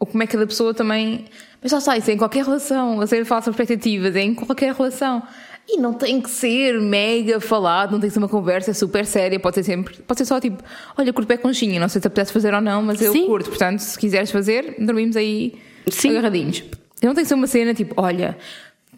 o 0.00 0.06
como 0.06 0.22
é 0.22 0.26
que 0.26 0.32
cada 0.32 0.46
pessoa 0.46 0.72
também. 0.72 1.26
Mas 1.62 1.70
já 1.70 1.78
está, 1.78 1.96
isso 1.96 2.10
é 2.10 2.14
em 2.14 2.16
qualquer 2.16 2.44
relação. 2.44 3.00
A 3.00 3.06
série 3.06 3.24
fala 3.24 3.42
sobre 3.42 3.62
expectativas, 3.62 4.16
é 4.16 4.22
em 4.22 4.34
qualquer 4.34 4.74
relação. 4.74 5.22
E 5.68 5.76
não 5.76 5.92
tem 5.92 6.20
que 6.20 6.30
ser 6.30 6.80
mega 6.80 7.38
falado, 7.38 7.92
não 7.92 8.00
tem 8.00 8.08
que 8.08 8.14
ser 8.14 8.18
uma 8.18 8.28
conversa 8.28 8.74
super 8.74 9.06
séria, 9.06 9.38
pode 9.38 9.54
ser 9.56 9.62
sempre, 9.62 9.98
pode 9.98 10.18
ser 10.18 10.24
só 10.24 10.40
tipo, 10.40 10.64
olha, 10.98 11.12
curto 11.12 11.28
pé 11.28 11.36
conchinha, 11.36 11.78
não 11.78 11.88
sei 11.88 12.00
se 12.00 12.08
apetece 12.08 12.32
fazer 12.32 12.52
ou 12.52 12.60
não, 12.60 12.82
mas 12.82 13.00
eu 13.00 13.12
Sim. 13.12 13.26
curto, 13.26 13.50
portanto, 13.50 13.78
se 13.78 13.96
quiseres 13.96 14.32
fazer, 14.32 14.74
dormimos 14.80 15.16
aí 15.16 15.54
Sim. 15.86 16.10
agarradinhos. 16.10 16.64
Não 17.00 17.14
tem 17.14 17.22
que 17.22 17.28
ser 17.28 17.34
uma 17.34 17.46
cena 17.46 17.72
tipo, 17.72 17.94
olha, 17.98 18.36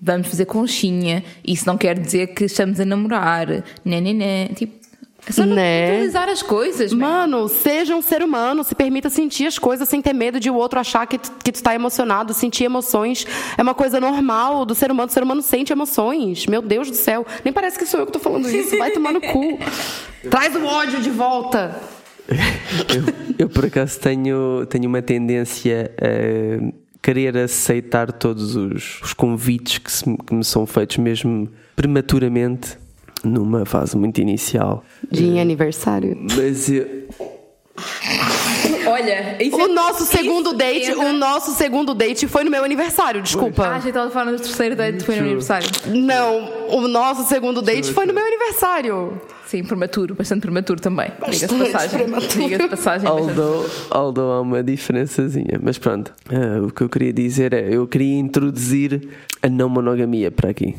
vamos 0.01 0.29
fazer 0.29 0.47
conchinha, 0.47 1.23
isso 1.47 1.67
não 1.67 1.77
quer 1.77 1.99
dizer 1.99 2.29
que 2.29 2.45
estamos 2.45 2.81
a 2.81 2.87
namorar, 2.87 3.49
né, 3.85 4.01
né, 4.01 4.13
né, 4.15 4.49
tipo, 4.49 4.82
é 5.27 5.33
só 5.33 5.45
Né? 5.45 5.87
naturalizar 5.91 6.29
as 6.29 6.43
coisas, 6.43 6.93
man. 6.93 7.07
Mano, 7.29 7.49
seja 7.49 7.95
um 7.95 8.03
ser 8.03 8.23
humano, 8.23 8.65
se 8.65 8.75
permita 8.75 9.09
sentir 9.09 9.47
as 9.47 9.59
coisas 9.59 9.89
sem 9.89 10.03
ter 10.03 10.13
medo 10.13 10.41
de 10.41 10.51
o 10.51 10.55
outro 10.55 10.81
achar 10.81 11.07
que 11.07 11.19
tu, 11.19 11.31
que 11.45 11.53
tu 11.53 11.63
tá 11.63 11.75
emocionado. 11.75 12.35
Sentir 12.35 12.65
emoções 12.65 13.25
é 13.57 13.63
uma 13.63 13.75
coisa 13.75 14.01
normal 14.01 14.65
do 14.65 14.75
ser 14.75 14.91
humano. 14.91 15.09
O 15.09 15.13
ser 15.13 15.23
humano 15.23 15.41
sente 15.43 15.73
emoções. 15.73 16.47
Meu 16.47 16.61
Deus 16.61 16.91
do 16.91 16.97
céu. 16.97 17.25
Nem 17.45 17.53
parece 17.53 17.79
que 17.79 17.87
sou 17.87 18.01
eu 18.01 18.07
que 18.07 18.13
tô 18.13 18.19
falando 18.19 18.49
isso. 18.49 18.77
Vai 18.79 18.91
tomar 18.91 19.13
no 19.13 19.21
cu. 19.21 19.59
Traz 20.29 20.55
o 20.57 20.65
ódio 20.65 21.01
de 21.01 21.11
volta. 21.11 21.81
Eu, 22.29 23.35
eu, 23.41 23.49
por 23.49 23.65
acaso 23.67 23.99
tenho, 24.01 24.65
tenho 24.67 24.89
uma 24.89 25.03
tendência 25.03 25.91
a 26.01 26.73
querer 27.03 27.37
aceitar 27.37 28.13
todos 28.13 28.55
os, 28.57 29.01
os 29.03 29.13
convites 29.13 29.79
que, 29.79 29.91
se- 29.91 30.17
que 30.27 30.35
me 30.35 30.45
são 30.45 30.65
feitos 30.67 30.97
mesmo 30.99 31.49
prematuramente 31.75 32.79
numa 33.25 33.65
fase 33.65 33.97
muito 33.97 34.21
inicial. 34.21 34.85
De 35.11 35.39
aniversário. 35.39 36.17
Mas 36.37 36.69
eu, 36.71 36.87
Olha, 38.87 39.43
isso 39.43 39.57
O 39.57 39.61
é- 39.63 39.69
nosso 39.69 40.03
isso 40.03 40.13
segundo 40.17 40.53
date, 40.53 40.91
entra- 40.91 41.07
o 41.09 41.13
nosso 41.13 41.53
segundo 41.53 41.95
date 41.95 42.27
foi 42.27 42.45
no 42.45 42.51
meu 42.51 42.63
aniversário, 42.65 43.21
Ah, 43.21 43.23
desculpa. 43.23 43.63
achei 43.69 43.83
que 43.83 43.89
estava 43.89 44.11
falando 44.11 44.37
do 44.37 44.43
terceiro 44.43 44.77
date, 44.77 45.03
foi 45.05 45.15
no 45.15 45.21
True. 45.21 45.27
aniversário. 45.31 45.69
Não, 45.87 46.69
o 46.77 46.87
nosso 46.89 47.27
segundo 47.29 47.63
date 47.63 47.93
foi 47.93 48.05
no 48.07 48.13
meu 48.13 48.25
aniversário. 48.25 49.21
Sim, 49.47 49.63
prematuro, 49.65 50.15
bastante 50.15 50.41
prematuro 50.43 50.81
também. 50.81 51.11
Diga-se 51.31 51.47
passagem. 51.55 52.07
Diga-se 52.37 52.69
passagem. 52.69 53.09
although, 53.09 53.67
although 53.91 54.33
há 54.33 54.41
uma 54.41 54.63
diferençazinha. 54.63 55.59
Mas 55.63 55.79
pronto, 55.79 56.13
ah, 56.31 56.63
o 56.67 56.71
que 56.73 56.83
eu 56.83 56.89
queria 56.89 57.13
dizer 57.13 57.53
é: 57.53 57.69
eu 57.75 57.87
queria 57.87 58.19
introduzir 58.19 59.09
a 59.43 59.49
não 59.49 59.69
monogamia 59.69 60.31
para 60.31 60.51
aqui. 60.51 60.75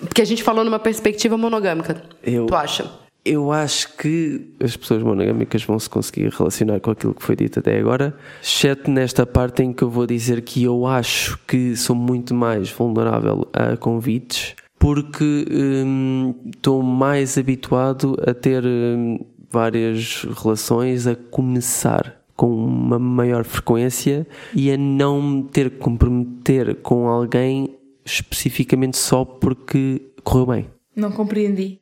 Porque 0.00 0.22
a 0.22 0.24
gente 0.24 0.42
falou 0.42 0.64
numa 0.64 0.78
perspectiva 0.78 1.36
monogâmica. 1.36 2.02
Eu- 2.22 2.46
Tu 2.46 2.54
acha? 2.54 2.90
Eu 3.24 3.52
acho 3.52 3.94
que 3.96 4.54
as 4.62 4.74
pessoas 4.74 5.02
monogâmicas 5.02 5.62
vão 5.62 5.78
se 5.78 5.90
conseguir 5.90 6.30
relacionar 6.30 6.80
com 6.80 6.90
aquilo 6.92 7.12
que 7.14 7.22
foi 7.22 7.36
dito 7.36 7.58
até 7.58 7.78
agora, 7.78 8.16
exceto 8.42 8.90
nesta 8.90 9.26
parte 9.26 9.62
em 9.62 9.72
que 9.72 9.82
eu 9.82 9.90
vou 9.90 10.06
dizer 10.06 10.40
que 10.40 10.62
eu 10.64 10.86
acho 10.86 11.38
que 11.46 11.76
sou 11.76 11.94
muito 11.94 12.32
mais 12.32 12.70
vulnerável 12.70 13.46
a 13.52 13.76
convites, 13.76 14.54
porque 14.78 15.44
hum, 15.50 16.34
estou 16.46 16.82
mais 16.82 17.36
habituado 17.36 18.16
a 18.26 18.32
ter 18.32 18.64
hum, 18.64 19.18
várias 19.50 20.24
relações 20.42 21.06
a 21.06 21.14
começar 21.14 22.16
com 22.34 22.50
uma 22.54 22.98
maior 22.98 23.44
frequência 23.44 24.26
e 24.54 24.70
a 24.70 24.76
não 24.78 25.42
ter 25.42 25.70
que 25.70 25.76
comprometer 25.78 26.76
com 26.76 27.08
alguém 27.08 27.74
especificamente 28.08 28.96
só 28.96 29.24
porque 29.24 30.12
correu 30.24 30.46
bem. 30.46 30.70
Não 30.96 31.12
compreendi. 31.12 31.80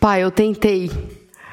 Pai, 0.00 0.22
eu 0.22 0.30
tentei. 0.30 0.90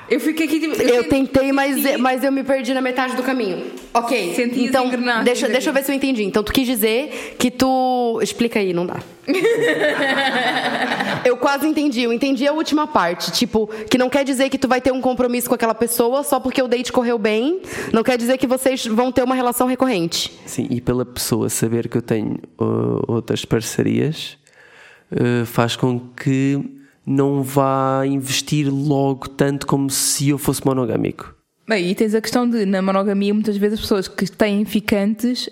Eu 0.09 0.19
fiquei 0.19 0.45
aqui 0.45 0.59
tipo. 0.59 0.81
Eu 0.81 1.07
tentei, 1.09 1.51
mas, 1.51 1.81
senti- 1.81 1.97
mas 1.97 2.23
eu 2.23 2.31
me 2.31 2.43
perdi 2.43 2.73
na 2.73 2.81
metade 2.81 3.15
do 3.15 3.23
caminho. 3.23 3.65
Ok. 3.93 4.33
Senti 4.35 4.65
então, 4.65 4.89
deixa, 5.23 5.47
deixa 5.47 5.69
eu 5.69 5.73
ver 5.73 5.83
se 5.83 5.91
eu 5.91 5.95
entendi. 5.95 6.23
Então, 6.23 6.43
tu 6.43 6.53
quis 6.53 6.67
dizer 6.67 7.35
que 7.39 7.49
tu. 7.49 8.19
Explica 8.21 8.59
aí, 8.59 8.73
não 8.73 8.85
dá. 8.85 8.99
eu 11.25 11.35
quase 11.37 11.67
entendi. 11.67 12.03
Eu 12.03 12.13
entendi 12.13 12.47
a 12.47 12.53
última 12.53 12.85
parte. 12.85 13.31
Tipo, 13.31 13.67
que 13.89 13.97
não 13.97 14.09
quer 14.09 14.23
dizer 14.23 14.49
que 14.49 14.57
tu 14.57 14.67
vai 14.67 14.79
ter 14.79 14.91
um 14.91 15.01
compromisso 15.01 15.47
com 15.49 15.55
aquela 15.55 15.73
pessoa 15.73 16.23
só 16.23 16.39
porque 16.39 16.61
o 16.61 16.67
date 16.67 16.91
correu 16.91 17.17
bem. 17.17 17.61
Não 17.91 18.03
quer 18.03 18.17
dizer 18.17 18.37
que 18.37 18.45
vocês 18.47 18.85
vão 18.85 19.11
ter 19.11 19.23
uma 19.23 19.35
relação 19.35 19.67
recorrente. 19.67 20.31
Sim, 20.45 20.67
e 20.69 20.79
pela 20.79 21.05
pessoa 21.05 21.49
saber 21.49 21.87
que 21.87 21.97
eu 21.97 22.01
tenho 22.01 22.37
uh, 22.59 23.01
outras 23.07 23.43
parcerias, 23.45 24.37
uh, 25.11 25.45
faz 25.45 25.75
com 25.75 25.99
que 25.99 26.59
não 27.05 27.43
vá 27.43 28.03
investir 28.05 28.67
logo 28.71 29.27
tanto 29.29 29.67
como 29.67 29.89
se 29.89 30.29
eu 30.29 30.37
fosse 30.37 30.65
monogâmico. 30.65 31.33
Bem, 31.67 31.89
e 31.89 31.95
tens 31.95 32.13
a 32.15 32.21
questão 32.21 32.49
de, 32.49 32.65
na 32.65 32.81
monogamia, 32.81 33.33
muitas 33.33 33.57
vezes 33.57 33.75
as 33.79 33.81
pessoas 33.81 34.07
que 34.07 34.29
têm 34.29 34.65
ficantes 34.65 35.49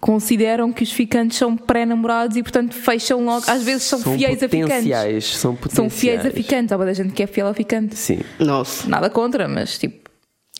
consideram 0.00 0.72
que 0.72 0.82
os 0.82 0.92
ficantes 0.92 1.38
são 1.38 1.56
pré-namorados 1.56 2.36
e, 2.36 2.42
portanto, 2.42 2.74
fecham 2.74 3.24
logo. 3.24 3.44
Às 3.48 3.62
vezes 3.62 3.84
são, 3.84 3.98
fiéis 4.00 4.42
a 4.42 4.48
ficantes. 4.48 4.74
potenciais, 4.74 5.24
São 5.24 5.38
São 5.52 5.54
potenciais. 5.56 5.92
fiéis 5.94 6.26
a 6.26 6.30
ficantes. 6.30 6.72
Há 6.72 6.76
muita 6.76 6.92
gente 6.94 7.12
que 7.14 7.22
é 7.22 7.26
fiel 7.26 7.46
a 7.46 7.54
ficante. 7.54 7.96
Sim. 7.96 8.18
Nossa. 8.38 8.88
Nada 8.88 9.08
contra, 9.08 9.48
mas 9.48 9.78
tipo. 9.78 10.10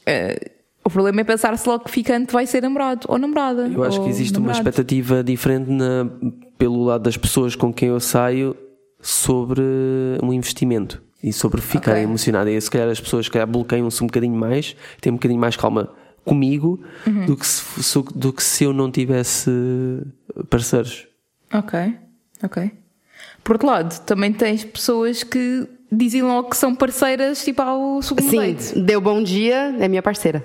eh, 0.06 0.38
o 0.82 0.88
problema 0.88 1.20
é 1.20 1.24
pensar-se 1.24 1.68
logo 1.68 1.84
que 1.84 1.90
ficante 1.90 2.32
vai 2.32 2.46
ser 2.46 2.62
namorado 2.62 3.06
ou 3.08 3.18
namorada. 3.18 3.66
Eu 3.68 3.82
acho 3.84 4.02
que 4.02 4.08
existe 4.08 4.32
uma 4.38 4.46
namorado. 4.52 4.60
expectativa 4.68 5.22
diferente 5.22 5.68
na- 5.70 6.08
pelo 6.56 6.84
lado 6.84 7.02
das 7.02 7.16
pessoas 7.18 7.54
com 7.54 7.70
quem 7.72 7.88
eu 7.90 8.00
saio 8.00 8.56
sobre 9.00 9.62
um 10.22 10.32
investimento 10.32 11.02
e 11.22 11.32
sobre 11.32 11.60
ficarem 11.60 12.02
Ok. 12.02 12.10
emocionadas. 12.10 12.52
E 12.52 12.60
se 12.60 12.70
calhar 12.70 12.88
as 12.88 13.00
pessoas 13.00 13.26
se 13.26 13.30
calhar 13.32 13.46
bloqueiam-se 13.46 14.02
um 14.02 14.06
bocadinho 14.06 14.34
mais, 14.36 14.76
têm 15.00 15.12
um 15.12 15.16
bocadinho 15.16 15.40
mais 15.40 15.56
calma 15.56 15.92
comigo 16.24 16.80
Uhum. 17.06 17.24
do, 17.26 17.36
que 17.36 17.46
se, 17.46 18.02
do 18.14 18.32
que 18.32 18.42
se 18.42 18.64
eu 18.64 18.72
não 18.72 18.90
tivesse 18.90 19.50
parceiros. 20.50 21.06
Ok, 21.52 21.96
ok. 22.42 22.72
Por 23.44 23.52
outro 23.54 23.68
lado, 23.68 24.00
também 24.04 24.32
tens 24.32 24.64
pessoas 24.64 25.22
que 25.22 25.68
dizem 25.90 26.22
logo 26.22 26.50
que 26.50 26.56
são 26.56 26.74
parceiras 26.74 27.44
tipo 27.44 27.62
ao 27.62 28.02
segundo 28.02 28.28
Sim, 28.30 28.38
date. 28.54 28.78
deu 28.80 29.00
bom 29.00 29.22
dia, 29.22 29.74
é 29.78 29.88
minha 29.88 30.02
parceira. 30.02 30.44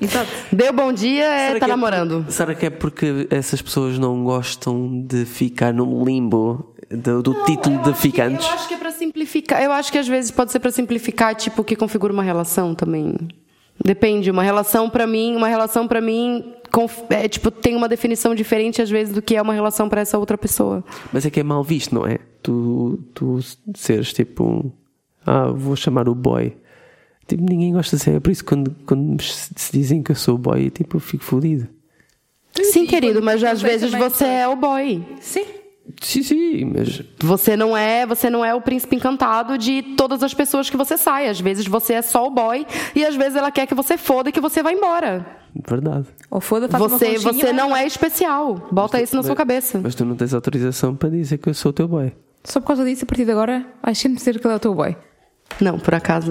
Exato. 0.00 0.30
Deu 0.52 0.72
bom 0.72 0.92
dia, 0.92 1.24
é 1.24 1.52
tá 1.54 1.58
que 1.60 1.64
é 1.64 1.68
namorando. 1.68 2.24
por- 2.24 2.32
será 2.32 2.54
que 2.54 2.66
é 2.66 2.70
porque 2.70 3.26
essas 3.30 3.60
pessoas 3.62 3.98
não 3.98 4.22
gostam 4.24 5.02
de 5.06 5.24
ficar 5.24 5.72
no 5.72 6.04
limbo 6.04 6.74
do, 6.90 7.22
do 7.22 7.34
título 7.44 7.76
Eu 7.76 7.82
de 7.82 7.90
acho 7.90 8.00
que- 8.02 8.10
ficantes? 8.10 8.46
eu 8.46 8.52
acho 8.54 8.68
que 8.68 8.74
é 8.74 8.76
pra 8.78 8.90
simplificar. 8.90 9.62
Eu 9.62 9.72
acho 9.72 9.90
que 9.92 9.98
às 9.98 10.08
vezes 10.08 10.30
pode 10.30 10.52
ser 10.52 10.58
pra 10.60 10.70
simplificar, 10.70 11.34
tipo, 11.34 11.62
o 11.62 11.64
que 11.64 11.76
configura 11.76 12.12
uma 12.12 12.22
relação 12.22 12.74
também. 12.74 13.14
Depende, 13.84 14.30
uma 14.30 14.42
relação 14.42 14.88
pra 14.90 15.06
mim, 15.06 15.34
uma 15.34 15.48
relação 15.48 15.88
para 15.88 16.00
mim 16.00 16.54
é, 17.10 17.28
tipo, 17.28 17.50
tem 17.50 17.76
uma 17.76 17.88
definição 17.88 18.34
diferente 18.34 18.80
às 18.80 18.90
vezes 18.90 19.14
do 19.14 19.20
que 19.20 19.36
é 19.36 19.42
uma 19.42 19.52
relação 19.52 19.88
pra 19.88 20.00
essa 20.00 20.18
outra 20.18 20.38
pessoa. 20.38 20.82
Mas 21.12 21.26
é 21.26 21.30
que 21.30 21.40
é 21.40 21.42
mal 21.42 21.62
visto, 21.62 21.94
não 21.94 22.06
é? 22.06 22.18
Tu, 22.42 22.98
tu 23.14 23.38
seres 23.74 24.12
tipo 24.12 24.44
um. 24.44 24.72
Ah, 25.26 25.48
vou 25.48 25.76
chamar 25.76 26.08
o 26.08 26.14
boy. 26.14 26.56
Tipo, 27.26 27.42
ninguém 27.42 27.72
gosta 27.72 27.96
de 27.96 28.02
ser. 28.02 28.16
É 28.16 28.20
por 28.20 28.30
isso 28.30 28.42
que 28.42 28.48
quando, 28.48 28.74
quando 28.86 29.22
se 29.22 29.72
dizem 29.72 30.02
que 30.02 30.12
eu 30.12 30.16
sou 30.16 30.38
boy, 30.38 30.70
tipo, 30.70 30.96
eu 30.96 31.00
fico 31.00 31.22
fodido. 31.22 31.68
Sim, 32.60 32.84
e 32.84 32.86
querido, 32.86 33.22
mas 33.22 33.42
às 33.44 33.62
vezes 33.62 33.92
você 33.92 34.24
é 34.24 34.48
o 34.48 34.56
boy. 34.56 35.02
Sim. 35.20 35.44
Sim, 36.00 36.22
sim, 36.22 36.64
mas. 36.64 37.02
Você 37.20 37.56
não 37.56 37.76
é, 37.76 38.06
você 38.06 38.30
não 38.30 38.44
é 38.44 38.54
o 38.54 38.60
príncipe 38.60 38.96
encantado 38.96 39.58
de 39.58 39.82
todas 39.96 40.22
as 40.22 40.32
pessoas 40.32 40.70
que 40.70 40.76
você 40.76 40.96
sai. 40.96 41.28
Às 41.28 41.40
vezes 41.40 41.66
você 41.66 41.94
é 41.94 42.02
só 42.02 42.26
o 42.26 42.30
boy 42.30 42.66
e 42.94 43.04
às 43.04 43.16
vezes 43.16 43.36
ela 43.36 43.50
quer 43.50 43.66
que 43.66 43.74
você 43.74 43.96
foda 43.98 44.28
e 44.28 44.32
que 44.32 44.40
você 44.40 44.62
vá 44.62 44.72
embora. 44.72 45.26
Verdade. 45.68 46.06
Ou 46.30 46.40
foda, 46.40 46.68
faz 46.68 46.82
uma 46.82 46.98
Você, 46.98 47.14
conchinha, 47.14 47.32
você 47.32 47.52
não 47.52 47.76
é 47.76 47.86
especial. 47.86 48.68
Bota 48.72 49.00
isso 49.00 49.14
na 49.14 49.22
sua 49.22 49.36
cabeça. 49.36 49.80
Mas 49.82 49.94
tu 49.94 50.04
não 50.04 50.16
tens 50.16 50.32
autorização 50.32 50.94
para 50.96 51.10
dizer 51.10 51.38
que 51.38 51.48
eu 51.48 51.54
sou 51.54 51.70
o 51.70 51.72
teu 51.72 51.86
boy. 51.86 52.12
Só 52.44 52.60
por 52.60 52.68
causa 52.68 52.84
disso, 52.84 53.04
a 53.04 53.06
partir 53.06 53.24
de 53.24 53.30
agora, 53.30 53.64
vais 53.82 53.98
sempre 53.98 54.18
dizer 54.18 54.38
que 54.40 54.46
ele 54.46 54.54
é 54.54 54.56
o 54.56 54.60
teu 54.60 54.74
boy. 54.74 54.96
Não, 55.60 55.78
por 55.78 55.94
acaso 55.94 56.30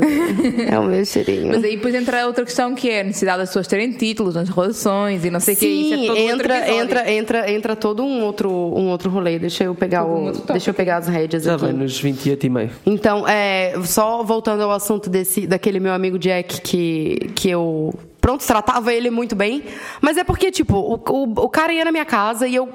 é 0.67 0.77
o 0.79 0.83
meu 0.83 1.05
cheirinho. 1.05 1.47
Mas 1.47 1.63
aí 1.63 1.75
depois 1.75 1.93
entra 1.95 2.25
outra 2.27 2.43
questão 2.45 2.75
que 2.75 2.89
é 2.89 3.01
a 3.01 3.03
necessidade 3.03 3.39
das 3.39 3.49
pessoas 3.49 3.67
terem 3.67 3.91
títulos 3.91 4.35
nas 4.35 4.49
relações 4.49 5.23
e 5.25 5.29
não 5.29 5.39
sei 5.39 5.55
o 5.55 5.57
que. 5.57 5.65
Isso 5.65 5.93
é 5.93 5.97
Sim, 5.97 6.07
todo 6.07 6.17
entra, 6.17 6.71
entra, 6.71 7.11
entra, 7.11 7.51
entra 7.51 7.75
todo 7.75 8.03
um 8.03 8.23
outro, 8.23 8.49
um 8.49 8.89
outro 8.89 9.09
rolê. 9.09 9.39
Deixa 9.39 9.63
eu 9.63 9.75
pegar 9.75 10.05
um 10.05 10.29
o, 10.29 10.31
deixa 10.31 10.69
eu 10.69 10.73
pegar 10.73 10.97
as 10.97 11.07
rédeas 11.07 11.43
Já 11.43 11.55
aqui. 11.55 11.63
vai 11.65 11.73
nos 11.73 11.99
28 11.99 12.45
e 12.45 12.49
meio. 12.49 12.69
Então, 12.85 13.27
é, 13.27 13.73
só 13.83 14.23
voltando 14.23 14.63
ao 14.63 14.71
assunto 14.71 15.09
desse, 15.09 15.47
daquele 15.47 15.79
meu 15.79 15.93
amigo 15.93 16.17
Jack 16.19 16.61
que, 16.61 17.31
que 17.35 17.49
eu 17.49 17.93
pronto, 18.21 18.45
tratava 18.45 18.93
ele 18.93 19.09
muito 19.09 19.35
bem. 19.35 19.63
Mas 19.99 20.15
é 20.15 20.23
porque, 20.23 20.51
tipo, 20.51 20.75
o, 20.75 20.93
o, 20.93 21.45
o, 21.45 21.49
cara 21.49 21.73
ia 21.73 21.83
na 21.83 21.91
minha 21.91 22.05
casa 22.05 22.47
e 22.47 22.55
eu 22.55 22.69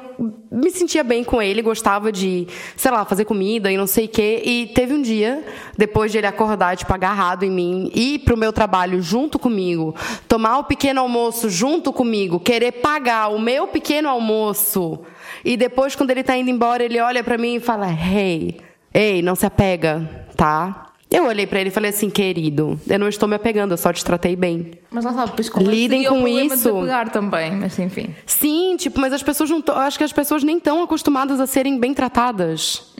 me 0.50 0.70
sentia 0.70 1.04
bem 1.04 1.22
com 1.22 1.40
ele, 1.40 1.62
gostava 1.62 2.10
de, 2.10 2.48
sei 2.76 2.90
lá, 2.90 3.04
fazer 3.04 3.24
comida 3.24 3.70
e 3.70 3.76
não 3.76 3.86
sei 3.86 4.06
o 4.06 4.08
quê. 4.08 4.42
E 4.44 4.66
teve 4.74 4.92
um 4.92 5.00
dia, 5.00 5.44
depois 5.78 6.10
de 6.10 6.18
ele 6.18 6.26
acordar, 6.26 6.76
tipo, 6.76 6.92
agarrado 6.92 7.44
em 7.44 7.50
mim, 7.50 7.90
ir 7.94 8.18
pro 8.20 8.36
meu 8.36 8.52
trabalho 8.52 9.00
junto 9.00 9.38
comigo, 9.38 9.94
tomar 10.26 10.58
o 10.58 10.64
pequeno 10.64 11.00
almoço 11.00 11.48
junto 11.48 11.92
comigo, 11.92 12.40
querer 12.40 12.72
pagar 12.72 13.28
o 13.28 13.38
meu 13.38 13.68
pequeno 13.68 14.08
almoço. 14.08 14.98
E 15.44 15.56
depois, 15.56 15.94
quando 15.94 16.10
ele 16.10 16.24
tá 16.24 16.36
indo 16.36 16.50
embora, 16.50 16.82
ele 16.82 17.00
olha 17.00 17.22
para 17.22 17.38
mim 17.38 17.54
e 17.54 17.60
fala: 17.60 17.88
Hey, 17.88 18.60
ei, 18.92 19.22
não 19.22 19.36
se 19.36 19.46
apega, 19.46 20.26
tá? 20.36 20.85
Eu 21.10 21.26
olhei 21.26 21.46
para 21.46 21.60
ele 21.60 21.68
e 21.68 21.72
falei 21.72 21.90
assim, 21.90 22.10
querido, 22.10 22.78
eu 22.88 22.98
não 22.98 23.08
estou 23.08 23.28
me 23.28 23.36
apegando, 23.36 23.72
eu 23.72 23.76
só 23.76 23.92
te 23.92 24.04
tratei 24.04 24.34
bem. 24.34 24.72
Mas 24.90 25.04
lá 25.04 25.12
sabe, 25.12 25.50
como 25.50 25.70
Lidem 25.70 26.02
seria 26.02 26.08
com 26.08 26.26
isso. 26.26 26.62
De 26.62 26.78
apegar 26.78 27.10
também, 27.10 27.52
mas 27.52 27.78
enfim. 27.78 28.14
Sim, 28.26 28.76
tipo, 28.76 28.98
mas 29.00 29.12
as 29.12 29.22
pessoas 29.22 29.48
não. 29.48 29.62
acho 29.76 29.98
que 29.98 30.04
as 30.04 30.12
pessoas 30.12 30.42
nem 30.42 30.58
estão 30.58 30.82
acostumadas 30.82 31.38
a 31.40 31.46
serem 31.46 31.78
bem 31.78 31.94
tratadas. 31.94 32.92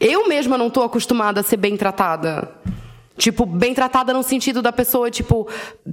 Eu 0.00 0.28
mesma 0.28 0.58
não 0.58 0.68
tô 0.68 0.82
acostumada 0.82 1.40
a 1.40 1.42
ser 1.42 1.56
bem 1.56 1.76
tratada. 1.76 2.50
Tipo, 3.16 3.46
bem 3.46 3.72
tratada 3.74 4.12
no 4.12 4.22
sentido 4.22 4.60
da 4.60 4.70
pessoa, 4.70 5.10
tipo, 5.10 5.48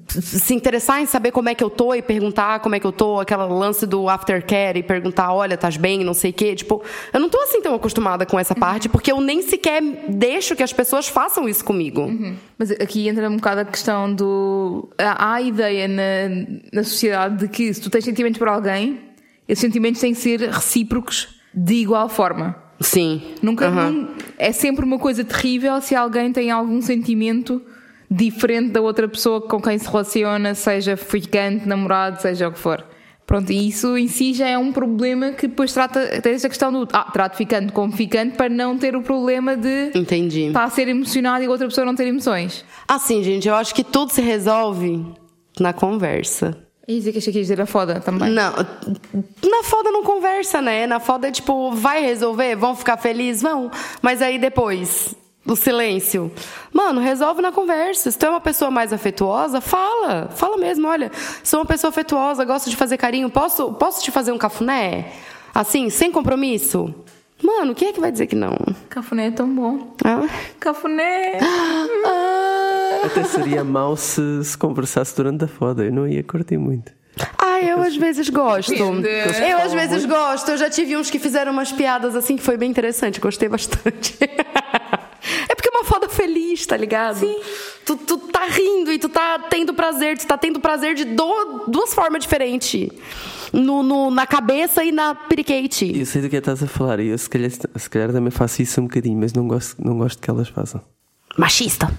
se 0.09 0.53
interessar 0.53 1.01
em 1.01 1.05
saber 1.05 1.31
como 1.31 1.47
é 1.47 1.55
que 1.55 1.63
eu 1.63 1.69
tô 1.69 1.93
e 1.95 2.01
perguntar 2.01 2.59
como 2.59 2.75
é 2.75 2.79
que 2.79 2.85
eu 2.85 2.91
tô, 2.91 3.19
aquela 3.19 3.45
lance 3.45 3.85
do 3.87 4.09
aftercare 4.09 4.79
e 4.79 4.83
perguntar, 4.83 5.33
olha, 5.33 5.53
estás 5.53 5.77
bem, 5.77 6.03
não 6.03 6.13
sei 6.13 6.31
o 6.31 6.33
quê. 6.33 6.55
Tipo, 6.55 6.83
eu 7.13 7.19
não 7.19 7.29
tô 7.29 7.39
assim 7.41 7.61
tão 7.61 7.73
acostumada 7.73 8.25
com 8.25 8.37
essa 8.37 8.53
parte, 8.53 8.89
porque 8.89 9.11
eu 9.11 9.21
nem 9.21 9.41
sequer 9.41 9.81
deixo 10.09 10.55
que 10.55 10.63
as 10.63 10.73
pessoas 10.73 11.07
façam 11.07 11.47
isso 11.47 11.63
comigo. 11.63 12.07
Mas 12.57 12.71
aqui 12.71 13.07
entra 13.07 13.29
um 13.29 13.37
bocado 13.37 13.61
a 13.61 13.65
questão 13.65 14.13
do. 14.13 14.89
Há 14.97 15.35
a 15.35 15.41
ideia 15.41 15.87
na, 15.87 16.73
na 16.73 16.83
sociedade 16.83 17.37
de 17.37 17.47
que 17.47 17.73
se 17.73 17.81
tu 17.81 17.89
tens 17.89 18.03
sentimentos 18.03 18.37
por 18.37 18.47
alguém, 18.47 18.99
esses 19.47 19.61
sentimentos 19.61 20.01
têm 20.01 20.13
que 20.13 20.19
ser 20.19 20.41
recíprocos 20.49 21.39
de 21.53 21.75
igual 21.75 22.09
forma. 22.09 22.62
Sim. 22.79 23.21
Nunca. 23.41 23.69
Nun- 23.69 24.07
é 24.37 24.51
sempre 24.51 24.83
uma 24.85 24.99
coisa 24.99 25.23
terrível 25.23 25.79
se 25.81 25.95
alguém 25.95 26.31
tem 26.31 26.51
algum 26.51 26.81
sentimento 26.81 27.61
diferente 28.09 28.69
da 28.71 28.81
outra 28.81 29.07
pessoa 29.07 29.41
com 29.41 29.61
quem 29.61 29.77
se 29.77 29.87
relaciona, 29.87 30.53
seja 30.53 30.95
ficante, 30.97 31.67
namorado, 31.67 32.21
seja 32.21 32.47
o 32.47 32.51
que 32.51 32.59
for. 32.59 32.83
Pronto, 33.25 33.51
e 33.51 33.69
isso 33.69 33.97
em 33.97 34.07
si 34.09 34.33
já 34.33 34.47
é 34.49 34.57
um 34.57 34.73
problema 34.73 35.31
que 35.31 35.47
depois 35.47 35.73
trata, 35.73 36.19
tem 36.21 36.33
esta 36.33 36.49
questão 36.49 36.71
do 36.73 36.87
ah, 36.91 37.09
trato 37.11 37.37
ficante 37.37 37.71
como 37.71 37.91
ficante 37.93 38.35
para 38.35 38.49
não 38.49 38.77
ter 38.77 38.95
o 38.97 39.01
problema 39.01 39.55
de 39.55 39.91
Entendi. 39.95 40.47
estar 40.47 40.65
a 40.65 40.69
ser 40.69 40.89
emocionado 40.89 41.41
e 41.41 41.47
a 41.47 41.49
outra 41.49 41.65
pessoa 41.67 41.85
não 41.85 41.95
ter 41.95 42.05
emoções. 42.05 42.65
Assim, 42.85 43.23
gente, 43.23 43.47
eu 43.47 43.55
acho 43.55 43.73
que 43.73 43.83
tudo 43.83 44.11
se 44.11 44.21
resolve 44.21 45.05
na 45.57 45.71
conversa. 45.71 46.62
E 46.87 46.95
dizer 46.95 47.13
que 47.13 47.17
achei 47.19 47.31
que 47.31 47.39
ia 47.39 47.43
dizer 47.43 47.61
a 47.61 47.65
foda 47.65 48.01
também. 48.01 48.29
Não, 48.29 48.51
na 48.53 49.63
foda 49.63 49.89
não 49.89 50.03
conversa, 50.03 50.61
né? 50.61 50.85
Na 50.85 50.99
foda 50.99 51.29
é 51.29 51.31
tipo, 51.31 51.71
vai 51.71 52.01
resolver, 52.01 52.55
vão 52.55 52.75
ficar 52.75 52.97
felizes, 52.97 53.41
vão. 53.41 53.71
Mas 54.01 54.21
aí 54.21 54.37
depois, 54.37 55.15
o 55.45 55.55
silêncio. 55.55 56.29
Mano, 56.73 56.99
resolve 56.99 57.41
na 57.41 57.51
conversa. 57.51 58.11
Se 58.11 58.17
tu 58.17 58.25
é 58.25 58.29
uma 58.29 58.41
pessoa 58.41 58.69
mais 58.69 58.91
afetuosa, 58.91 59.61
fala. 59.61 60.29
Fala 60.35 60.57
mesmo, 60.57 60.87
olha, 60.87 61.09
sou 61.43 61.61
uma 61.61 61.65
pessoa 61.65 61.89
afetuosa, 61.89 62.43
gosto 62.43 62.69
de 62.69 62.75
fazer 62.75 62.97
carinho, 62.97 63.29
posso, 63.29 63.71
posso 63.73 64.03
te 64.03 64.11
fazer 64.11 64.33
um 64.33 64.37
cafuné? 64.37 65.11
Assim, 65.55 65.89
sem 65.89 66.11
compromisso? 66.11 66.93
Mano, 67.41 67.75
quem 67.75 67.89
é 67.89 67.93
que 67.93 67.99
vai 67.99 68.11
dizer 68.11 68.27
que 68.27 68.35
não? 68.35 68.55
Cafuné 68.89 69.27
é 69.27 69.31
tão 69.31 69.47
bom. 69.53 69.93
Ah. 70.05 70.27
Cafuné! 70.59 71.39
Ah. 71.41 72.22
Até 73.05 73.23
seria 73.23 73.63
mau 73.63 73.95
se, 73.95 74.43
se 74.43 74.57
conversasse 74.57 75.15
durante 75.15 75.45
a 75.45 75.47
foda. 75.47 75.83
Eu 75.83 75.91
não 75.91 76.07
ia 76.07 76.23
curtir 76.23 76.57
muito. 76.57 76.91
Ah, 77.37 77.59
eu 77.61 77.81
às 77.81 77.95
vezes 77.95 78.27
gosto. 78.29 78.73
Eu 78.73 79.57
às 79.59 79.71
vezes 79.73 80.05
gosto. 80.05 80.49
Eu 80.49 80.57
já 80.57 80.69
tive 80.69 80.97
uns 80.97 81.09
que 81.09 81.19
fizeram 81.19 81.51
umas 81.51 81.71
piadas 81.71 82.15
assim 82.15 82.35
que 82.35 82.41
foi 82.43 82.57
bem 82.57 82.69
interessante. 82.69 83.19
Gostei 83.19 83.49
bastante. 83.49 84.17
É 85.49 85.55
porque 85.55 85.69
é 85.69 85.71
uma 85.71 85.85
foda 85.85 86.09
feliz, 86.09 86.65
tá 86.65 86.75
ligado? 86.75 87.19
Sim. 87.19 87.39
Tu, 87.85 87.95
tu 87.95 88.17
tá 88.17 88.45
rindo 88.45 88.91
e 88.91 88.99
tu 88.99 89.07
tá 89.07 89.39
tendo 89.49 89.73
prazer. 89.73 90.17
Tu 90.17 90.27
tá 90.27 90.37
tendo 90.37 90.59
prazer 90.59 90.95
de 90.95 91.05
do- 91.05 91.63
duas 91.67 91.93
formas 91.93 92.21
diferentes. 92.23 92.89
No, 93.53 93.81
no- 93.83 94.11
na 94.11 94.27
cabeça 94.27 94.83
e 94.83 94.91
na 94.91 95.15
periquete. 95.15 95.97
Eu 95.97 96.05
sei 96.05 96.21
do 96.21 96.29
que 96.29 96.35
estás 96.35 96.61
a 96.61 96.67
falar 96.67 96.99
e 96.99 97.07
eu 97.07 97.17
se 97.17 97.29
calhar, 97.29 97.49
se 97.51 97.89
calhar 97.89 98.11
também 98.11 98.31
faço 98.31 98.61
isso 98.61 98.81
um 98.81 98.83
bocadinho, 98.85 99.17
mas 99.17 99.31
não 99.31 99.47
gosto, 99.47 99.75
não 99.81 99.97
gosto 99.97 100.21
que 100.21 100.29
elas 100.29 100.49
façam. 100.49 100.81
Machista. 101.35 101.89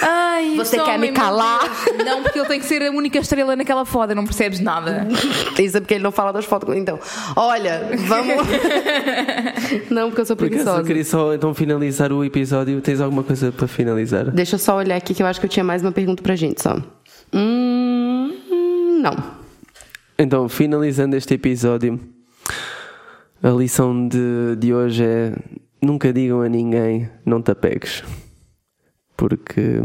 Ai, 0.00 0.54
Você 0.56 0.78
quer 0.78 0.96
me 0.96 1.10
calar? 1.10 1.60
Deus. 1.86 2.04
Não, 2.04 2.22
porque 2.22 2.38
ele 2.38 2.46
tem 2.46 2.60
que 2.60 2.66
ser 2.66 2.82
a 2.82 2.90
única 2.90 3.18
estrela 3.18 3.56
naquela 3.56 3.84
foda, 3.84 4.14
não 4.14 4.24
percebes 4.24 4.60
nada. 4.60 5.08
Isso 5.58 5.76
é 5.76 5.80
porque 5.80 5.94
ele 5.94 6.04
não 6.04 6.12
fala 6.12 6.32
das 6.32 6.44
fotos. 6.44 6.74
Então, 6.76 6.98
olha, 7.34 7.88
vamos. 8.06 8.36
não, 9.90 10.08
porque 10.08 10.20
eu 10.20 10.26
sou 10.26 10.36
Por 10.36 10.46
acaso, 10.46 10.60
eu 10.60 10.64
preguiçosa. 10.64 10.84
queria 10.84 11.04
só 11.04 11.34
então 11.34 11.52
finalizar 11.52 12.12
o 12.12 12.24
episódio. 12.24 12.80
Tens 12.80 13.00
alguma 13.00 13.24
coisa 13.24 13.50
para 13.50 13.66
finalizar? 13.66 14.30
Deixa 14.30 14.54
eu 14.54 14.58
só 14.60 14.76
olhar 14.76 14.96
aqui 14.96 15.14
que 15.14 15.22
eu 15.22 15.26
acho 15.26 15.40
que 15.40 15.46
eu 15.46 15.50
tinha 15.50 15.64
mais 15.64 15.82
uma 15.82 15.90
pergunta 15.90 16.22
pra 16.22 16.36
gente 16.36 16.62
só. 16.62 16.76
Hum, 17.32 18.32
hum, 18.50 19.00
não. 19.02 19.16
Então, 20.16 20.48
finalizando 20.48 21.16
este 21.16 21.34
episódio, 21.34 21.98
a 23.42 23.48
lição 23.50 24.06
de, 24.06 24.54
de 24.56 24.72
hoje 24.72 25.04
é: 25.04 25.32
nunca 25.82 26.12
digam 26.12 26.40
a 26.40 26.48
ninguém, 26.48 27.10
não 27.24 27.42
te 27.42 27.50
apegues. 27.50 28.04
Porque 29.16 29.80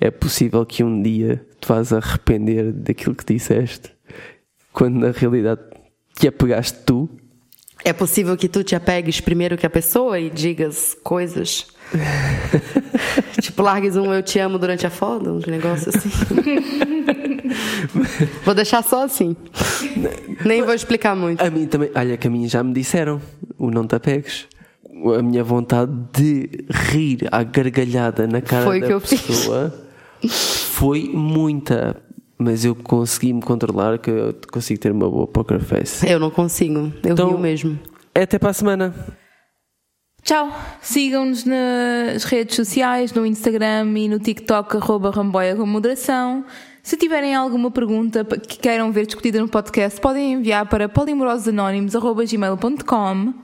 é 0.00 0.10
possível 0.10 0.64
que 0.64 0.82
um 0.82 1.02
dia 1.02 1.44
te 1.60 1.68
vás 1.68 1.92
arrepender 1.92 2.72
daquilo 2.72 3.14
que 3.14 3.24
disseste, 3.24 3.90
quando 4.72 4.98
na 4.98 5.10
realidade 5.10 5.60
te 6.18 6.26
apegaste 6.26 6.78
tu. 6.84 7.08
É 7.84 7.92
possível 7.92 8.36
que 8.36 8.48
tu 8.48 8.62
te 8.62 8.74
apegues 8.74 9.20
primeiro 9.20 9.56
que 9.56 9.66
a 9.66 9.70
pessoa 9.70 10.18
e 10.18 10.30
digas 10.30 10.96
coisas. 11.02 11.66
tipo, 13.40 13.62
largues 13.62 13.96
um 13.96 14.12
eu 14.12 14.22
te 14.22 14.38
amo 14.38 14.58
durante 14.58 14.86
a 14.86 14.90
foda, 14.90 15.32
uns 15.32 15.46
negócios 15.46 15.94
assim. 15.94 16.10
vou 18.44 18.54
deixar 18.54 18.82
só 18.82 19.04
assim. 19.04 19.36
Nem 20.44 20.62
vou 20.62 20.74
explicar 20.74 21.14
muito. 21.14 21.40
A 21.40 21.50
mim 21.50 21.66
também, 21.66 21.90
olha 21.94 22.16
que 22.16 22.26
a 22.26 22.30
mim 22.30 22.48
já 22.48 22.62
me 22.62 22.72
disseram, 22.72 23.20
o 23.58 23.70
não 23.70 23.86
te 23.86 23.94
apegues. 23.94 24.46
A 25.18 25.22
minha 25.22 25.42
vontade 25.44 25.90
de 26.12 26.48
rir 26.70 27.28
à 27.32 27.42
gargalhada 27.42 28.26
na 28.26 28.40
cara 28.40 28.64
Foi 28.64 28.80
da 28.80 28.86
que 28.86 28.92
eu 28.92 29.00
fiz. 29.00 29.20
pessoa 29.20 29.74
foi 30.28 31.10
muita, 31.12 32.00
mas 32.38 32.64
eu 32.64 32.74
consegui 32.76 33.32
me 33.32 33.42
controlar 33.42 33.98
que 33.98 34.10
eu 34.10 34.34
consigo 34.52 34.78
ter 34.80 34.92
uma 34.92 35.10
boa 35.10 35.26
poker 35.26 35.58
face. 35.60 36.08
Eu 36.08 36.20
não 36.20 36.30
consigo. 36.30 36.92
Eu 37.02 37.12
Então- 37.12 37.28
rio 37.30 37.38
mesmo. 37.38 37.76
Até 38.14 38.38
para 38.38 38.50
a 38.50 38.54
semana. 38.54 38.94
Tchau! 40.22 40.52
Sigam-nos 40.80 41.44
nas 41.44 42.22
redes 42.24 42.54
sociais, 42.54 43.12
no 43.12 43.26
Instagram 43.26 43.92
e 43.98 44.06
no 44.08 44.20
TikTok, 44.20 44.76
arroba 44.76 45.10
Ramboia 45.10 45.56
com 45.56 45.66
moderação. 45.66 46.44
Se 46.80 46.96
tiverem 46.96 47.34
alguma 47.34 47.72
pergunta 47.72 48.24
que 48.24 48.56
queiram 48.58 48.92
ver 48.92 49.06
discutida 49.06 49.40
no 49.40 49.48
podcast, 49.48 50.00
podem 50.00 50.34
enviar 50.34 50.68
para 50.68 50.88
polimorososanónimos.gmail.com 50.88 53.34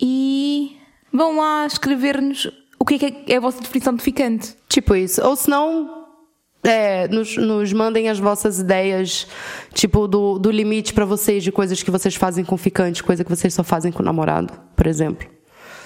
e 0.00 0.75
vão 1.16 1.38
lá 1.38 1.66
escrever-nos 1.66 2.50
o 2.78 2.84
que 2.84 2.94
é, 2.94 3.10
que 3.10 3.32
é 3.32 3.36
a 3.36 3.40
vossa 3.40 3.60
definição 3.60 3.94
de 3.94 4.02
ficante. 4.02 4.54
Tipo 4.68 4.94
isso. 4.94 5.24
Ou 5.24 5.34
se 5.34 5.48
não, 5.48 6.06
é, 6.62 7.08
nos, 7.08 7.36
nos 7.36 7.72
mandem 7.72 8.08
as 8.08 8.18
vossas 8.18 8.58
ideias, 8.58 9.26
tipo, 9.72 10.06
do, 10.06 10.38
do 10.38 10.50
limite 10.50 10.92
pra 10.92 11.04
vocês, 11.04 11.42
de 11.42 11.50
coisas 11.50 11.82
que 11.82 11.90
vocês 11.90 12.14
fazem 12.14 12.44
com 12.44 12.56
ficante, 12.56 13.02
coisa 13.02 13.24
que 13.24 13.30
vocês 13.30 13.54
só 13.54 13.64
fazem 13.64 13.90
com 13.90 14.02
o 14.02 14.04
namorado, 14.04 14.52
por 14.74 14.86
exemplo. 14.86 15.26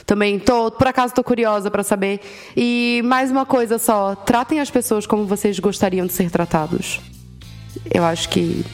Também 0.04 0.38
tô, 0.38 0.70
por 0.72 0.88
acaso 0.88 1.14
tô 1.14 1.22
curiosa 1.22 1.70
pra 1.70 1.84
saber. 1.84 2.20
E 2.56 3.00
mais 3.04 3.30
uma 3.30 3.46
coisa 3.46 3.78
só, 3.78 4.16
tratem 4.16 4.58
as 4.58 4.70
pessoas 4.70 5.06
como 5.06 5.24
vocês 5.26 5.58
gostariam 5.60 6.06
de 6.06 6.12
ser 6.12 6.30
tratados. 6.30 7.00
Eu 7.92 8.04
acho 8.04 8.28
que 8.28 8.64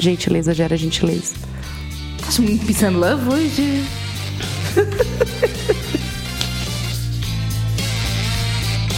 gentileza 0.00 0.54
gera 0.54 0.76
gentileza. 0.76 1.34
Estás 2.16 2.38
muito 2.38 2.64
peace 2.64 2.84
and 2.84 2.96
love 2.96 3.28
hoje? 3.28 3.84